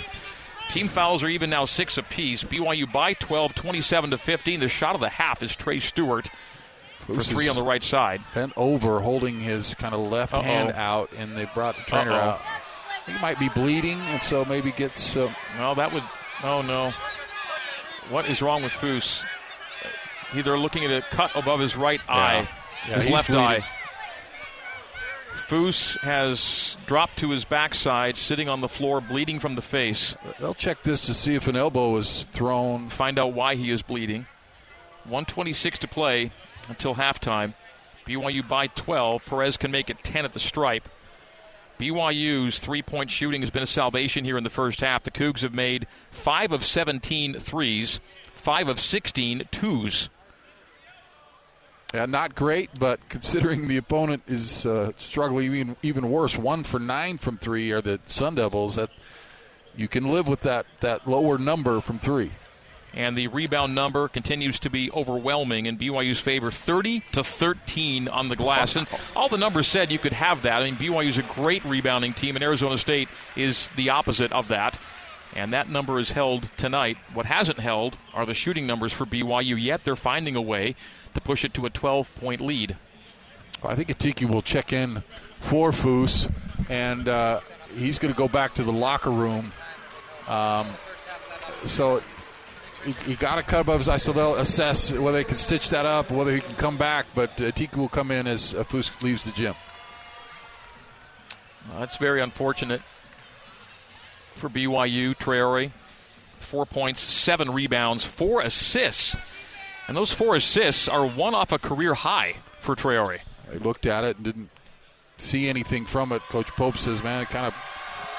Team 0.70 0.88
fouls 0.88 1.24
are 1.24 1.28
even 1.28 1.50
now 1.50 1.66
six 1.66 1.98
apiece. 1.98 2.44
BYU 2.44 2.92
by 2.92 3.14
12, 3.14 3.54
27 3.54 4.12
to 4.12 4.18
15. 4.18 4.60
The 4.60 4.68
shot 4.68 4.96
of 4.96 5.02
the 5.02 5.10
half 5.10 5.44
is 5.44 5.56
Trey 5.56 5.80
Stewart 5.80 6.30
for 7.06 7.22
three 7.24 7.48
on 7.48 7.56
the 7.56 7.64
right 7.64 7.84
side. 7.84 8.22
Bent 8.34 8.54
over, 8.56 9.00
holding 9.00 9.40
his 9.40 9.76
kind 9.76 9.94
of 9.94 10.00
left 10.12 10.34
Uh-oh. 10.34 10.42
hand 10.42 10.72
out, 10.72 11.12
and 11.18 11.36
they 11.36 11.46
brought 11.54 11.76
the 11.76 11.82
trainer 11.84 12.12
Uh-oh. 12.14 12.20
out. 12.30 12.42
He 13.06 13.14
might 13.22 13.38
be 13.40 13.50
bleeding, 13.50 14.00
and 14.02 14.22
so 14.22 14.44
maybe 14.46 14.72
gets. 14.72 15.16
Uh, 15.16 15.32
Well, 15.58 15.76
that 15.76 15.94
would. 15.94 16.04
Oh 16.44 16.62
no. 16.62 16.92
What 18.10 18.28
is 18.30 18.42
wrong 18.42 18.64
with 18.64 18.72
Foose? 18.72 19.24
Either 20.34 20.58
looking 20.58 20.84
at 20.84 20.92
a 20.92 21.02
cut 21.16 21.32
above 21.36 21.60
his 21.60 21.76
right 21.76 22.02
eye, 22.10 22.48
Yeah, 22.88 22.96
his 22.96 23.08
left 23.10 23.28
bleeding. 23.28 23.44
eye. 23.46 23.64
Foose 25.48 25.98
has 26.00 26.76
dropped 26.88 27.18
to 27.20 27.30
his 27.30 27.46
backside, 27.46 28.18
sitting 28.18 28.50
on 28.50 28.62
the 28.62 28.68
floor, 28.70 29.00
bleeding 29.02 29.40
from 29.40 29.56
the 29.56 29.62
face. 29.62 30.16
they'll 30.40 30.56
check 30.56 30.82
this 30.82 31.06
to 31.06 31.14
see 31.14 31.36
if 31.36 31.48
an 31.48 31.56
elbow 31.56 31.92
was 31.92 32.26
thrown. 32.32 32.90
Find 32.90 33.20
out 33.20 33.34
why 33.34 33.56
he 33.56 33.70
is 33.70 33.82
bleeding. 33.84 34.26
126 35.04 35.80
to 35.80 35.88
play 35.88 36.32
until 36.68 36.96
halftime. 36.96 37.54
BYU 38.06 38.48
by 38.48 38.68
12. 38.68 39.26
Perez 39.26 39.58
can 39.58 39.72
make 39.72 39.90
it 39.90 40.04
10 40.04 40.26
at 40.26 40.34
the 40.34 40.40
stripe. 40.40 40.88
BYU's 41.80 42.60
three 42.60 42.82
point 42.82 43.10
shooting 43.10 43.42
has 43.42 43.50
been 43.50 43.64
a 43.64 43.68
salvation 43.68 44.24
here 44.24 44.38
in 44.38 44.44
the 44.44 44.50
first 44.50 44.82
half. 44.82 45.04
The 45.04 45.12
Cougs 45.12 45.42
have 45.42 45.54
made 45.54 45.88
5 46.12 46.52
of 46.52 46.66
17 46.66 47.40
threes, 47.40 48.00
5 48.36 48.70
of 48.70 48.80
16 48.80 49.44
twos. 49.52 50.10
Yeah, 51.94 52.06
not 52.06 52.36
great, 52.36 52.72
but 52.78 53.08
considering 53.10 53.68
the 53.68 53.78
opponent 53.78 54.24
is 54.28 54.66
uh, 54.66 54.92
struggling 54.98 55.54
even 55.54 55.76
even 55.82 56.10
worse, 56.10 56.38
one 56.38 56.64
for 56.64 56.80
nine 56.80 57.18
from 57.18 57.38
three 57.38 57.72
are 57.72 57.82
the 57.82 58.00
Sun 58.08 58.36
Devils. 58.36 58.76
That 58.76 58.90
you 59.78 59.88
can 59.88 60.12
live 60.12 60.28
with 60.28 60.42
that 60.42 60.66
that 60.82 61.08
lower 61.08 61.38
number 61.38 61.80
from 61.80 62.00
three. 62.00 62.32
And 62.96 63.18
the 63.18 63.28
rebound 63.28 63.76
number 63.76 64.08
continues 64.08 64.58
to 64.62 64.70
be 64.70 64.90
overwhelming 64.92 65.66
in 65.66 65.78
BYU's 65.78 66.20
favor 66.20 66.50
30 66.50 67.04
to 67.12 67.24
13 67.24 68.08
on 68.08 68.30
the 68.30 68.38
glass. 68.38 68.78
And 68.78 68.88
all 69.16 69.28
the 69.28 69.38
numbers 69.38 69.68
said 69.68 69.92
you 69.92 70.00
could 70.00 70.14
have 70.14 70.44
that. 70.44 70.62
I 70.62 70.72
mean, 70.72 70.78
BYU's 70.78 71.18
a 71.18 71.24
great 71.24 71.64
rebounding 71.66 72.14
team, 72.14 72.38
and 72.38 72.44
Arizona 72.44 72.78
State 72.78 73.10
is 73.36 73.70
the 73.76 73.90
opposite 73.90 74.32
of 74.32 74.48
that. 74.48 74.80
And 75.36 75.52
that 75.52 75.68
number 75.68 76.00
is 76.00 76.12
held 76.12 76.50
tonight. 76.56 76.98
What 77.14 77.26
hasn't 77.26 77.60
held 77.60 77.98
are 78.14 78.26
the 78.26 78.34
shooting 78.34 78.66
numbers 78.66 78.94
for 78.94 79.06
BYU, 79.06 79.62
yet 79.62 79.84
they're 79.84 79.98
finding 79.98 80.38
a 80.38 80.42
way 80.42 80.76
to 81.14 81.20
push 81.20 81.44
it 81.44 81.54
to 81.56 81.66
a 81.66 81.70
12 81.70 82.16
point 82.16 82.40
lead. 82.40 82.78
I 83.62 83.76
think 83.76 83.90
Atiki 83.90 84.30
will 84.30 84.42
check 84.42 84.72
in 84.72 85.04
for 85.40 85.72
Foose, 85.72 86.32
and 86.70 87.08
uh, 87.08 87.42
he's 87.76 88.00
going 88.00 88.14
to 88.14 88.18
go 88.18 88.28
back 88.28 88.54
to 88.56 88.64
the 88.64 88.72
locker 88.72 89.12
room. 89.12 89.52
Um, 90.28 90.68
so 91.66 92.02
he, 92.92 93.16
got 93.16 93.36
to 93.36 93.42
cut 93.42 93.62
above 93.62 93.80
his 93.80 93.90
eye, 93.90 93.98
so 93.98 94.14
they'll 94.14 94.36
assess 94.36 94.92
whether 94.92 95.18
they 95.18 95.24
can 95.24 95.38
stitch 95.38 95.70
that 95.70 95.86
up, 95.86 96.12
whether 96.12 96.32
he 96.32 96.42
can 96.42 96.56
come 96.56 96.78
back. 96.78 97.08
But 97.16 97.42
uh, 97.42 97.52
will 97.76 97.90
come 97.90 98.12
in 98.12 98.28
as 98.28 98.54
uh, 98.54 98.64
Foose 98.64 99.02
leaves 99.02 99.24
the 99.24 99.32
gym. 99.32 99.56
Well, 101.70 101.80
that's 101.80 101.98
very 101.98 102.22
unfortunate 102.22 102.82
for 104.36 104.50
BYU. 104.50 105.16
Traore, 105.16 105.72
four 106.40 106.66
points, 106.66 107.02
seven 107.02 107.52
rebounds, 107.52 108.04
four 108.04 108.42
assists. 108.42 109.16
And 109.88 109.96
those 109.96 110.12
four 110.12 110.36
assists 110.36 110.88
are 110.88 111.06
one 111.06 111.36
off 111.36 111.52
a 111.52 111.60
career 111.60 111.94
high 111.94 112.36
for 112.60 112.76
Traore. 112.76 113.20
I 113.52 113.58
looked 113.58 113.86
at 113.86 114.04
it 114.04 114.18
and 114.18 114.26
didn't 114.26 114.50
see 115.18 115.48
anything 115.48 115.86
from 115.86 116.12
it. 116.12 116.22
Coach 116.24 116.52
Pope 116.52 116.78
says, 116.78 117.04
man, 117.04 117.22
it 117.22 117.30
kind 117.30 117.48
of 117.48 117.54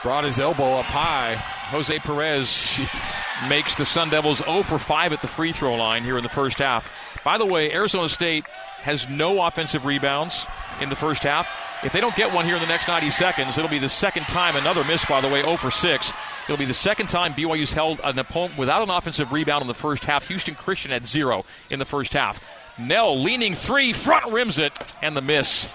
brought 0.03 0.25
his 0.25 0.39
elbow 0.39 0.79
up 0.79 0.87
high. 0.87 1.35
Jose 1.67 1.99
Perez 1.99 2.47
Jeez. 2.47 3.49
makes 3.49 3.77
the 3.77 3.85
Sun 3.85 4.11
Devils 4.11 4.39
0 4.39 4.63
for 4.63 4.79
5 4.79 5.13
at 5.13 5.23
the 5.23 5.29
free 5.29 5.53
throw 5.53 5.75
line 5.75 6.05
here 6.05 6.17
in 6.17 6.23
the 6.23 6.29
first 6.29 6.59
half. 6.59 7.21
By 7.25 7.39
the 7.39 7.47
way, 7.47 7.73
Arizona 7.73 8.09
State 8.09 8.47
has 8.83 9.09
no 9.09 9.43
offensive 9.43 9.85
rebounds 9.85 10.47
in 10.81 10.89
the 10.91 10.97
first 10.97 11.25
half. 11.25 11.49
If 11.83 11.93
they 11.93 12.01
don't 12.01 12.15
get 12.17 12.33
one 12.33 12.45
here 12.45 12.55
in 12.55 12.61
the 12.61 12.69
next 12.69 12.89
90 12.89 13.11
seconds, 13.11 13.59
it'll 13.59 13.71
be 13.71 13.79
the 13.79 13.89
second 13.89 14.25
time, 14.25 14.57
another 14.57 14.85
miss, 14.85 15.05
by 15.05 15.21
the 15.21 15.29
way, 15.29 15.43
0 15.43 15.57
for 15.57 15.71
6. 15.71 16.13
It'll 16.45 16.57
be 16.57 16.65
the 16.65 16.73
second 16.73 17.11
time 17.11 17.35
BYU's 17.35 17.73
held 17.73 18.01
an 18.05 18.19
opponent 18.19 18.57
without 18.57 18.83
an 18.83 18.91
offensive 18.91 19.33
rebound 19.33 19.63
in 19.63 19.69
the 19.69 19.75
first 19.75 20.05
half. 20.05 20.29
Houston 20.29 20.55
Christian 20.55 20.93
at 20.93 21.05
zero 21.07 21.45
in 21.69 21.81
the 21.81 21.85
first 21.85 22.13
half. 22.13 22.41
Knell 22.79 23.21
leaning 23.21 23.55
three, 23.55 23.93
front 23.93 24.33
rims 24.33 24.59
it, 24.59 24.73
and 25.03 25.17
the 25.17 25.21
miss. 25.21 25.67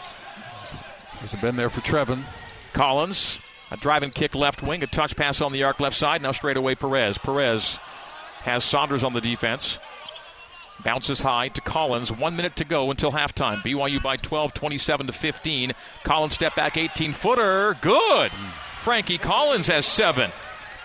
Hasn't 1.19 1.41
been 1.41 1.57
there 1.57 1.69
for 1.69 1.81
Trevin. 1.81 2.23
Collins, 2.73 3.39
a 3.71 3.77
driving 3.77 4.11
kick 4.11 4.35
left 4.35 4.61
wing, 4.61 4.83
a 4.83 4.87
touch 4.87 5.15
pass 5.15 5.41
on 5.41 5.53
the 5.53 5.63
arc 5.63 5.79
left 5.79 5.97
side. 5.97 6.21
Now 6.21 6.33
straight 6.33 6.57
away 6.57 6.75
Perez. 6.75 7.17
Perez 7.17 7.79
has 8.41 8.63
Saunders 8.63 9.03
on 9.03 9.13
the 9.13 9.21
defense. 9.21 9.79
Bounces 10.83 11.19
high 11.19 11.47
to 11.49 11.61
Collins. 11.61 12.11
One 12.11 12.35
minute 12.35 12.55
to 12.57 12.65
go 12.65 12.91
until 12.91 13.11
halftime. 13.11 13.61
BYU 13.63 14.01
by 14.01 14.17
12, 14.17 14.53
27 14.53 15.07
to 15.07 15.13
15. 15.13 15.73
Collins 16.03 16.33
step 16.33 16.55
back 16.55 16.75
18 16.75 17.13
footer. 17.13 17.77
Good. 17.81 18.31
Frankie 18.79 19.19
Collins 19.19 19.67
has 19.67 19.85
seven. 19.85 20.31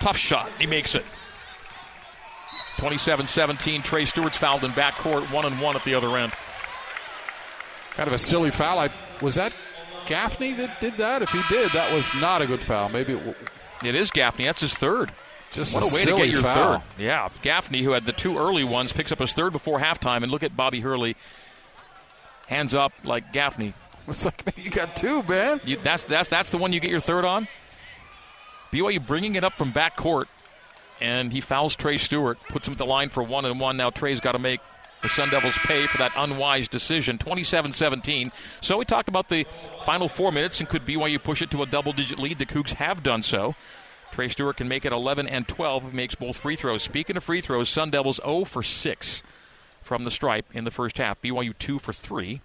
Tough 0.01 0.18
shot. 0.18 0.51
He 0.59 0.66
makes 0.66 0.94
it. 0.94 1.05
27 2.77 3.27
17. 3.27 3.83
Trey 3.83 4.05
Stewart's 4.05 4.37
fouled 4.37 4.64
in 4.64 4.70
backcourt, 4.72 5.33
one 5.33 5.46
and 5.46 5.59
one 5.61 5.77
at 5.77 5.85
the 5.85 5.94
other 5.94 6.14
end. 6.16 6.33
Kind 7.92 8.07
of 8.07 8.12
a 8.12 8.18
silly 8.18 8.51
foul. 8.51 8.79
I, 8.79 8.90
was 9.22 9.37
that 9.37 9.55
Gaffney 10.07 10.53
that 10.55 10.81
did 10.81 10.97
that? 10.99 11.23
If 11.23 11.31
he 11.31 11.40
did, 11.49 11.71
that 11.73 11.92
was 11.92 12.09
not 12.21 12.42
a 12.42 12.47
good 12.47 12.61
foul. 12.61 12.88
Maybe 12.88 13.12
it, 13.14 13.16
w- 13.19 13.35
it 13.85 13.95
is 13.95 14.11
Gaffney. 14.11 14.45
That's 14.45 14.61
his 14.61 14.75
third. 14.75 15.12
Just 15.53 15.75
what 15.75 15.85
a, 15.85 15.87
a 15.87 15.95
way 15.95 16.05
to 16.05 16.16
get 16.16 16.29
your 16.29 16.42
foul. 16.42 16.79
third. 16.79 16.83
Yeah, 16.99 17.29
Gaffney, 17.42 17.83
who 17.83 17.92
had 17.92 18.07
the 18.07 18.12
two 18.12 18.38
early 18.38 18.64
ones, 18.64 18.92
picks 18.92 19.12
up 19.12 19.19
his 19.19 19.33
third 19.33 19.53
before 19.53 19.79
halftime. 19.79 20.23
And 20.23 20.31
look 20.31 20.42
at 20.42 20.57
Bobby 20.57 20.81
Hurley, 20.81 21.16
hands 22.47 22.75
up 22.75 22.92
like 23.05 23.33
Gaffney. 23.33 23.75
It's 24.09 24.25
like 24.25 24.40
you 24.57 24.71
got 24.71 24.95
two, 24.95 25.23
man. 25.25 25.61
You, 25.64 25.77
that's 25.79 26.05
that's 26.05 26.29
that's 26.29 26.51
the 26.51 26.59
one 26.59 26.73
you 26.73 26.79
get 26.81 26.90
your 26.90 27.01
third 27.01 27.25
on. 27.25 27.49
BYU 28.73 29.05
bringing 29.05 29.35
it 29.35 29.42
up 29.45 29.55
from 29.55 29.71
back 29.73 29.97
court, 29.97 30.29
and 31.01 31.33
he 31.33 31.40
fouls 31.40 31.75
Trey 31.75 31.97
Stewart, 31.97 32.38
puts 32.49 32.69
him 32.69 32.73
at 32.73 32.79
the 32.79 32.87
line 32.87 33.09
for 33.09 33.23
one 33.23 33.45
and 33.45 33.59
one. 33.59 33.77
Now 33.77 33.90
Trey's 33.90 34.21
got 34.21 34.33
to 34.33 34.38
make 34.38 34.61
the 35.02 35.09
Sun 35.09 35.30
Devils 35.30 35.56
pay 35.59 35.87
for 35.87 35.98
that 35.98 36.12
unwise 36.16 36.68
decision, 36.68 37.18
27-17. 37.18 38.32
So 38.61 38.78
we 38.78 38.85
talked 38.85 39.09
about 39.09 39.28
the 39.28 39.46
final 39.85 40.09
four 40.09 40.32
minutes, 40.32 40.61
and 40.61 40.68
could 40.68 40.85
BYU 40.85 41.22
push 41.22 41.42
it 41.42 41.50
to 41.52 41.62
a 41.62 41.66
double-digit 41.66 42.18
lead? 42.18 42.38
The 42.38 42.46
Cougs 42.46 42.74
have 42.74 43.02
done 43.02 43.22
so. 43.22 43.54
Trey 44.12 44.28
Stewart 44.28 44.56
can 44.56 44.68
make 44.68 44.85
it 44.85 44.92
11 44.92 45.28
and 45.28 45.46
12. 45.46 45.92
Makes 45.92 46.14
both 46.14 46.38
free 46.38 46.56
throws. 46.56 46.82
Speaking 46.82 47.16
of 47.16 47.24
free 47.24 47.40
throws, 47.40 47.68
Sun 47.68 47.90
Devils 47.90 48.20
0 48.24 48.44
for 48.44 48.62
6 48.62 49.22
from 49.82 50.04
the 50.04 50.11
stripe 50.11 50.46
in 50.52 50.64
the 50.64 50.70
first 50.70 50.98
half. 50.98 51.20
BYU 51.20 51.56
2 51.59 51.78
for 51.78 51.92
3 51.92 52.40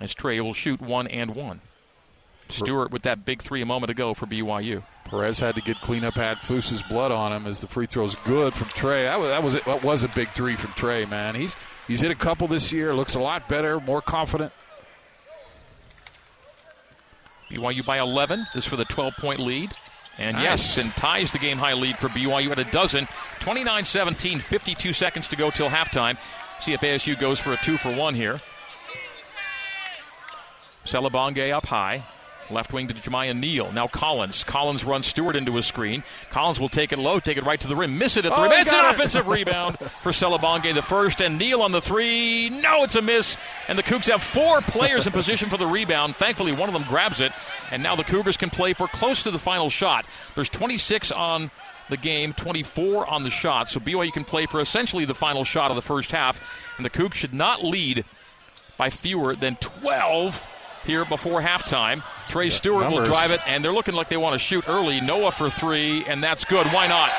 as 0.00 0.14
Trey 0.14 0.40
will 0.40 0.54
shoot 0.54 0.80
1 0.80 1.06
and 1.08 1.34
1. 1.34 1.60
Stewart 2.48 2.90
with 2.90 3.02
that 3.02 3.24
big 3.24 3.42
three 3.42 3.62
a 3.62 3.66
moment 3.66 3.90
ago 3.90 4.14
for 4.14 4.26
BYU. 4.26 4.82
Perez 5.04 5.38
had 5.38 5.54
to 5.54 5.60
get 5.60 5.80
cleanup, 5.80 6.14
had 6.14 6.40
Foose's 6.40 6.82
blood 6.82 7.12
on 7.12 7.32
him 7.32 7.46
as 7.46 7.60
the 7.60 7.66
free 7.66 7.86
throw's 7.86 8.14
good 8.24 8.54
from 8.54 8.68
Trey. 8.68 9.04
That 9.04 9.20
was 9.20 9.28
that 9.28 9.42
was, 9.42 9.54
that 9.54 9.84
was 9.84 10.02
a 10.02 10.08
big 10.08 10.28
three 10.30 10.56
from 10.56 10.72
Trey, 10.72 11.04
man. 11.04 11.34
He's 11.34 11.56
he's 11.86 12.00
hit 12.00 12.10
a 12.10 12.16
couple 12.16 12.46
this 12.48 12.72
year. 12.72 12.94
Looks 12.94 13.14
a 13.14 13.20
lot 13.20 13.48
better, 13.48 13.80
more 13.80 14.02
confident. 14.02 14.52
BYU 17.50 17.84
by 17.84 17.98
11. 18.00 18.46
This 18.54 18.66
for 18.66 18.76
the 18.76 18.84
12 18.84 19.14
point 19.16 19.40
lead. 19.40 19.72
And 20.18 20.36
nice. 20.36 20.44
yes, 20.44 20.78
and 20.78 20.90
ties 20.94 21.30
the 21.30 21.38
game 21.38 21.58
high 21.58 21.74
lead 21.74 21.98
for 21.98 22.08
BYU 22.08 22.50
at 22.50 22.58
a 22.58 22.64
dozen. 22.64 23.06
29 23.40 23.84
17, 23.84 24.38
52 24.40 24.92
seconds 24.92 25.28
to 25.28 25.36
go 25.36 25.50
till 25.50 25.68
halftime. 25.68 26.16
See 26.60 26.72
if 26.72 26.80
ASU 26.80 27.18
goes 27.18 27.38
for 27.38 27.52
a 27.52 27.56
two 27.58 27.76
for 27.76 27.92
one 27.92 28.14
here. 28.14 28.40
Selebangue 30.86 31.52
up 31.52 31.66
high. 31.66 32.02
Left 32.50 32.72
wing 32.72 32.88
to 32.88 32.94
Jamiya 32.94 33.38
Neal. 33.38 33.72
Now 33.72 33.86
Collins. 33.88 34.44
Collins 34.44 34.84
runs 34.84 35.06
Stewart 35.06 35.36
into 35.36 35.58
a 35.58 35.62
screen. 35.62 36.04
Collins 36.30 36.60
will 36.60 36.68
take 36.68 36.92
it 36.92 36.98
low, 36.98 37.18
take 37.20 37.36
it 37.36 37.44
right 37.44 37.60
to 37.60 37.68
the 37.68 37.76
rim. 37.76 37.98
Miss 37.98 38.16
it 38.16 38.24
at 38.24 38.30
the 38.30 38.38
oh, 38.38 38.42
rim. 38.42 38.52
It's 38.52 38.72
an 38.72 38.84
it. 38.84 38.90
offensive 38.90 39.26
rebound 39.26 39.78
for 40.02 40.12
Selebangue 40.12 40.72
the 40.74 40.82
first. 40.82 41.20
And 41.20 41.38
Neal 41.38 41.62
on 41.62 41.72
the 41.72 41.80
three. 41.80 42.50
No, 42.50 42.84
it's 42.84 42.96
a 42.96 43.02
miss. 43.02 43.36
And 43.68 43.78
the 43.78 43.82
Cougs 43.82 44.10
have 44.10 44.22
four 44.22 44.60
players 44.60 45.06
in 45.06 45.12
position 45.12 45.48
for 45.48 45.56
the 45.56 45.66
rebound. 45.66 46.16
Thankfully, 46.16 46.52
one 46.52 46.68
of 46.68 46.72
them 46.72 46.84
grabs 46.84 47.20
it. 47.20 47.32
And 47.70 47.82
now 47.82 47.96
the 47.96 48.04
Cougars 48.04 48.36
can 48.36 48.50
play 48.50 48.72
for 48.72 48.86
close 48.88 49.22
to 49.24 49.30
the 49.30 49.38
final 49.38 49.70
shot. 49.70 50.06
There's 50.34 50.50
26 50.50 51.12
on 51.12 51.50
the 51.88 51.96
game, 51.96 52.32
24 52.32 53.06
on 53.06 53.22
the 53.22 53.30
shot. 53.30 53.68
So 53.68 53.80
BYU 53.80 54.12
can 54.12 54.24
play 54.24 54.46
for 54.46 54.60
essentially 54.60 55.04
the 55.04 55.14
final 55.14 55.44
shot 55.44 55.70
of 55.70 55.76
the 55.76 55.82
first 55.82 56.10
half. 56.10 56.40
And 56.76 56.84
the 56.84 56.90
Cougs 56.90 57.14
should 57.14 57.34
not 57.34 57.64
lead 57.64 58.04
by 58.76 58.90
fewer 58.90 59.34
than 59.34 59.56
12 59.56 60.46
here 60.86 61.04
before 61.04 61.42
halftime. 61.42 62.02
Trey 62.28 62.50
Stewart 62.50 62.84
Numbers. 62.84 63.00
will 63.00 63.06
drive 63.06 63.30
it, 63.30 63.40
and 63.46 63.64
they're 63.64 63.74
looking 63.74 63.94
like 63.94 64.08
they 64.08 64.16
want 64.16 64.32
to 64.34 64.38
shoot 64.38 64.68
early. 64.68 65.00
Noah 65.00 65.32
for 65.32 65.50
three, 65.50 66.04
and 66.06 66.22
that's 66.22 66.44
good. 66.44 66.66
Why 66.68 66.86
not? 66.86 67.10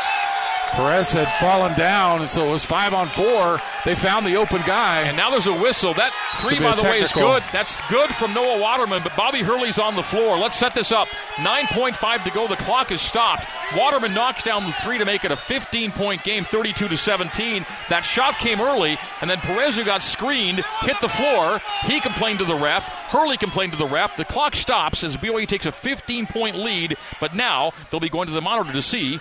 Perez 0.71 1.11
had 1.11 1.27
fallen 1.39 1.77
down, 1.77 2.21
and 2.21 2.29
so 2.29 2.47
it 2.47 2.51
was 2.51 2.63
five 2.63 2.93
on 2.93 3.09
four. 3.09 3.59
They 3.85 3.95
found 3.95 4.25
the 4.25 4.35
open 4.35 4.61
guy. 4.65 5.01
And 5.01 5.17
now 5.17 5.29
there's 5.29 5.47
a 5.47 5.53
whistle. 5.53 5.93
That 5.93 6.11
three, 6.39 6.59
by 6.59 6.75
the 6.75 6.83
way, 6.83 6.99
is 6.99 7.11
good. 7.11 7.43
That's 7.51 7.77
good 7.89 8.09
from 8.11 8.33
Noah 8.33 8.59
Waterman, 8.59 9.01
but 9.03 9.15
Bobby 9.15 9.41
Hurley's 9.41 9.79
on 9.79 9.95
the 9.95 10.03
floor. 10.03 10.37
Let's 10.37 10.57
set 10.57 10.73
this 10.73 10.91
up. 10.91 11.07
9.5 11.37 12.23
to 12.25 12.31
go. 12.31 12.47
The 12.47 12.57
clock 12.57 12.91
is 12.91 13.01
stopped. 13.01 13.47
Waterman 13.75 14.13
knocks 14.13 14.43
down 14.43 14.65
the 14.65 14.71
three 14.73 14.97
to 14.97 15.05
make 15.05 15.25
it 15.25 15.31
a 15.31 15.37
15 15.37 15.91
point 15.91 16.23
game, 16.23 16.43
32 16.43 16.87
to 16.87 16.97
17. 16.97 17.65
That 17.89 18.01
shot 18.01 18.35
came 18.35 18.59
early, 18.59 18.97
and 19.21 19.29
then 19.29 19.37
Perez, 19.39 19.75
who 19.75 19.83
got 19.83 20.01
screened, 20.01 20.63
hit 20.81 20.99
the 21.01 21.09
floor. 21.09 21.61
He 21.85 21.99
complained 21.99 22.39
to 22.39 22.45
the 22.45 22.55
ref. 22.55 22.87
Hurley 23.09 23.37
complained 23.37 23.71
to 23.71 23.77
the 23.77 23.87
ref. 23.87 24.17
The 24.17 24.25
clock 24.25 24.55
stops 24.55 25.03
as 25.03 25.15
BYU 25.17 25.47
takes 25.47 25.65
a 25.65 25.71
15 25.71 26.27
point 26.27 26.55
lead, 26.55 26.97
but 27.19 27.35
now 27.35 27.71
they'll 27.89 27.99
be 27.99 28.09
going 28.09 28.27
to 28.27 28.33
the 28.33 28.41
monitor 28.41 28.73
to 28.73 28.81
see 28.81 29.19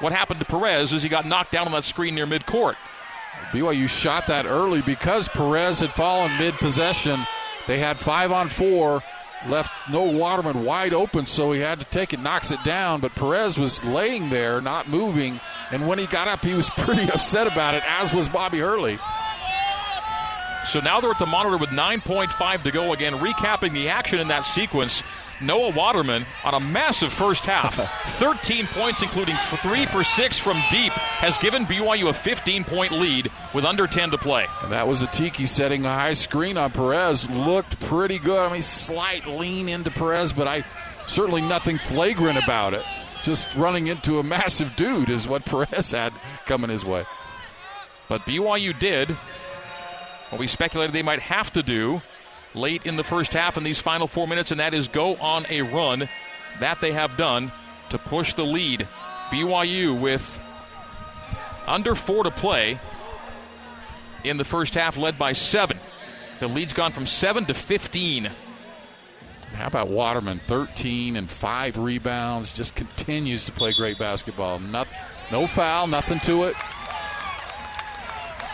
what 0.00 0.12
happened 0.12 0.40
to 0.40 0.46
Perez 0.46 0.92
is 0.92 1.02
he 1.02 1.08
got 1.08 1.26
knocked 1.26 1.52
down 1.52 1.66
on 1.66 1.72
that 1.72 1.84
screen 1.84 2.14
near 2.14 2.26
midcourt. 2.26 2.76
BYU 3.52 3.88
shot 3.88 4.26
that 4.28 4.46
early 4.46 4.82
because 4.82 5.28
Perez 5.28 5.80
had 5.80 5.90
fallen 5.90 6.36
mid 6.38 6.54
possession. 6.54 7.20
They 7.66 7.78
had 7.78 7.98
five 7.98 8.32
on 8.32 8.48
four, 8.48 9.02
left 9.48 9.70
Noah 9.90 10.12
Waterman 10.12 10.64
wide 10.64 10.92
open, 10.92 11.26
so 11.26 11.52
he 11.52 11.60
had 11.60 11.80
to 11.80 11.86
take 11.86 12.12
it, 12.12 12.20
knocks 12.20 12.50
it 12.50 12.62
down. 12.64 13.00
But 13.00 13.14
Perez 13.14 13.58
was 13.58 13.84
laying 13.84 14.30
there, 14.30 14.60
not 14.60 14.88
moving, 14.88 15.40
and 15.70 15.86
when 15.86 15.98
he 15.98 16.06
got 16.06 16.28
up, 16.28 16.44
he 16.44 16.54
was 16.54 16.70
pretty 16.78 17.10
upset 17.10 17.46
about 17.46 17.74
it, 17.74 17.82
as 17.86 18.12
was 18.12 18.28
Bobby 18.28 18.58
Hurley. 18.58 18.98
So 20.68 20.80
now 20.80 21.00
they're 21.00 21.10
at 21.10 21.18
the 21.18 21.26
monitor 21.26 21.56
with 21.58 21.70
9.5 21.70 22.62
to 22.62 22.70
go. 22.70 22.92
Again, 22.92 23.14
recapping 23.14 23.72
the 23.72 23.88
action 23.88 24.20
in 24.20 24.28
that 24.28 24.44
sequence. 24.44 25.02
Noah 25.42 25.70
Waterman 25.70 26.26
on 26.44 26.54
a 26.54 26.60
massive 26.60 27.12
first 27.12 27.44
half, 27.44 27.74
13 28.18 28.66
points, 28.68 29.02
including 29.02 29.36
three 29.62 29.86
for 29.86 30.04
six 30.04 30.38
from 30.38 30.60
deep, 30.70 30.92
has 30.92 31.38
given 31.38 31.64
BYU 31.64 32.08
a 32.08 32.14
15 32.14 32.64
point 32.64 32.92
lead 32.92 33.30
with 33.54 33.64
under 33.64 33.86
10 33.86 34.10
to 34.10 34.18
play. 34.18 34.46
And 34.62 34.72
that 34.72 34.86
was 34.86 35.02
Atiki 35.02 35.48
setting 35.48 35.84
a 35.84 35.92
high 35.92 36.14
screen 36.14 36.56
on 36.56 36.70
Perez. 36.70 37.28
Looked 37.28 37.80
pretty 37.80 38.18
good. 38.18 38.38
I 38.38 38.52
mean, 38.52 38.62
slight 38.62 39.26
lean 39.26 39.68
into 39.68 39.90
Perez, 39.90 40.32
but 40.32 40.46
I 40.48 40.64
certainly 41.06 41.42
nothing 41.42 41.78
flagrant 41.78 42.38
about 42.42 42.74
it. 42.74 42.84
Just 43.22 43.54
running 43.54 43.86
into 43.86 44.18
a 44.18 44.22
massive 44.22 44.74
dude 44.76 45.10
is 45.10 45.28
what 45.28 45.44
Perez 45.46 45.90
had 45.92 46.12
coming 46.46 46.70
his 46.70 46.84
way. 46.84 47.04
But 48.08 48.22
BYU 48.22 48.78
did 48.78 49.16
what 50.30 50.38
we 50.38 50.46
speculated 50.46 50.94
they 50.94 51.02
might 51.02 51.20
have 51.20 51.52
to 51.52 51.62
do 51.62 52.00
late 52.54 52.86
in 52.86 52.96
the 52.96 53.04
first 53.04 53.32
half 53.32 53.56
in 53.56 53.64
these 53.64 53.78
final 53.78 54.06
four 54.06 54.26
minutes, 54.26 54.50
and 54.50 54.60
that 54.60 54.74
is 54.74 54.88
go 54.88 55.16
on 55.16 55.46
a 55.50 55.62
run. 55.62 56.08
That 56.60 56.80
they 56.80 56.92
have 56.92 57.16
done 57.16 57.50
to 57.90 57.98
push 57.98 58.34
the 58.34 58.44
lead. 58.44 58.86
BYU 59.30 59.98
with 59.98 60.40
under 61.66 61.94
four 61.94 62.24
to 62.24 62.30
play 62.30 62.78
in 64.24 64.36
the 64.36 64.44
first 64.44 64.74
half, 64.74 64.96
led 64.96 65.18
by 65.18 65.32
seven. 65.32 65.78
The 66.40 66.48
lead's 66.48 66.72
gone 66.72 66.92
from 66.92 67.06
seven 67.06 67.46
to 67.46 67.54
15 67.54 68.30
How 69.54 69.66
about 69.66 69.88
Waterman? 69.88 70.40
13 70.40 71.16
and 71.16 71.30
5 71.30 71.78
rebounds. 71.78 72.52
Just 72.52 72.74
continues 72.74 73.44
to 73.44 73.52
play 73.52 73.72
great 73.72 73.98
basketball. 73.98 74.58
No, 74.58 74.84
no 75.30 75.46
foul, 75.46 75.86
nothing 75.86 76.18
to 76.20 76.44
it. 76.44 76.56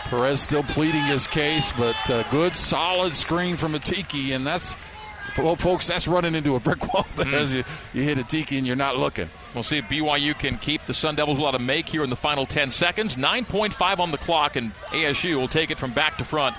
Perez 0.09 0.41
still 0.41 0.63
pleading 0.63 1.03
his 1.03 1.27
case, 1.27 1.71
but 1.77 1.95
uh, 2.09 2.23
good, 2.31 2.55
solid 2.55 3.13
screen 3.13 3.57
from 3.57 3.73
Atiki, 3.73 4.35
and 4.35 4.45
that's, 4.45 4.75
well, 5.37 5.55
folks, 5.55 5.87
that's 5.87 6.07
running 6.07 6.33
into 6.33 6.55
a 6.55 6.59
brick 6.59 6.91
wall 6.93 7.05
there 7.15 7.27
mm. 7.27 7.33
as 7.39 7.53
you, 7.53 7.63
you 7.93 8.01
hit 8.01 8.17
Atiki 8.17 8.57
and 8.57 8.65
you're 8.65 8.75
not 8.75 8.97
looking. 8.97 9.29
We'll 9.53 9.63
see 9.63 9.77
if 9.77 9.85
BYU 9.85 10.37
can 10.37 10.57
keep 10.57 10.85
the 10.85 10.95
Sun 10.95 11.15
Devils 11.15 11.37
without 11.37 11.53
a 11.53 11.59
make 11.59 11.87
here 11.87 12.03
in 12.03 12.09
the 12.09 12.15
final 12.15 12.47
10 12.47 12.71
seconds. 12.71 13.17
9.5 13.17 13.99
on 13.99 14.09
the 14.09 14.17
clock, 14.17 14.55
and 14.55 14.73
ASU 14.87 15.35
will 15.35 15.47
take 15.47 15.69
it 15.69 15.77
from 15.77 15.93
back 15.93 16.17
to 16.17 16.25
front. 16.25 16.55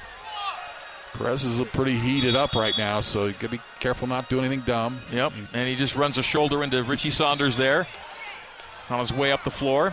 Perez 1.14 1.44
is 1.44 1.60
pretty 1.70 1.98
heated 1.98 2.36
up 2.36 2.54
right 2.54 2.78
now, 2.78 3.00
so 3.00 3.26
you 3.26 3.32
got 3.32 3.40
to 3.40 3.48
be 3.48 3.60
careful 3.80 4.06
not 4.06 4.28
to 4.28 4.36
do 4.36 4.38
anything 4.38 4.60
dumb. 4.60 5.00
Yep, 5.12 5.32
and 5.52 5.68
he 5.68 5.74
just 5.74 5.96
runs 5.96 6.18
a 6.18 6.22
shoulder 6.22 6.62
into 6.62 6.84
Richie 6.84 7.10
Saunders 7.10 7.56
there 7.56 7.88
on 8.88 9.00
his 9.00 9.12
way 9.12 9.32
up 9.32 9.42
the 9.42 9.50
floor. 9.50 9.92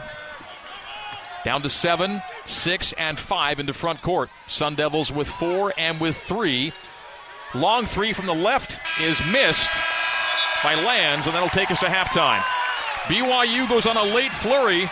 Down 1.48 1.62
to 1.62 1.70
seven, 1.70 2.22
six, 2.46 2.92
and 2.92 3.18
five 3.18 3.62
into 3.62 3.72
front 3.72 4.02
court. 4.02 4.30
Sun 4.50 4.76
Devils 4.76 5.14
with 5.14 5.30
four 5.30 5.72
and 5.78 5.98
with 5.98 6.18
three. 6.18 6.74
Long 7.56 7.86
three 7.86 8.12
from 8.12 8.26
the 8.26 8.36
left 8.36 8.78
is 9.02 9.18
missed 9.32 9.72
by 10.62 10.76
Lands, 10.76 11.26
and 11.26 11.34
that'll 11.34 11.48
take 11.48 11.72
us 11.72 11.80
to 11.80 11.86
halftime. 11.86 12.42
BYU 13.04 13.70
goes 13.70 13.86
on 13.86 13.96
a 13.96 14.04
late 14.04 14.34
flurry. 14.34 14.90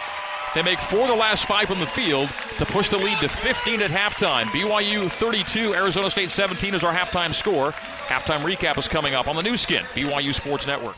They 0.54 0.62
make 0.62 0.80
four 0.80 1.06
the 1.08 1.14
last 1.14 1.46
five 1.46 1.68
from 1.68 1.80
the 1.80 1.88
field 1.88 2.30
to 2.58 2.66
push 2.66 2.88
the 2.88 3.00
lead 3.00 3.20
to 3.20 3.28
15 3.28 3.82
at 3.82 3.92
halftime. 3.92 4.46
BYU 4.46 5.12
32, 5.12 5.74
Arizona 5.74 6.10
State 6.10 6.32
17 6.32 6.74
is 6.74 6.86
our 6.86 6.94
halftime 6.94 7.36
score. 7.36 7.74
Halftime 7.74 8.50
recap 8.50 8.78
is 8.78 8.88
coming 8.88 9.14
up 9.14 9.28
on 9.28 9.36
the 9.36 9.44
Nu 9.44 9.58
Skin, 9.58 9.84
BYU 9.94 10.34
Sports 10.34 10.66
Network. 10.66 10.96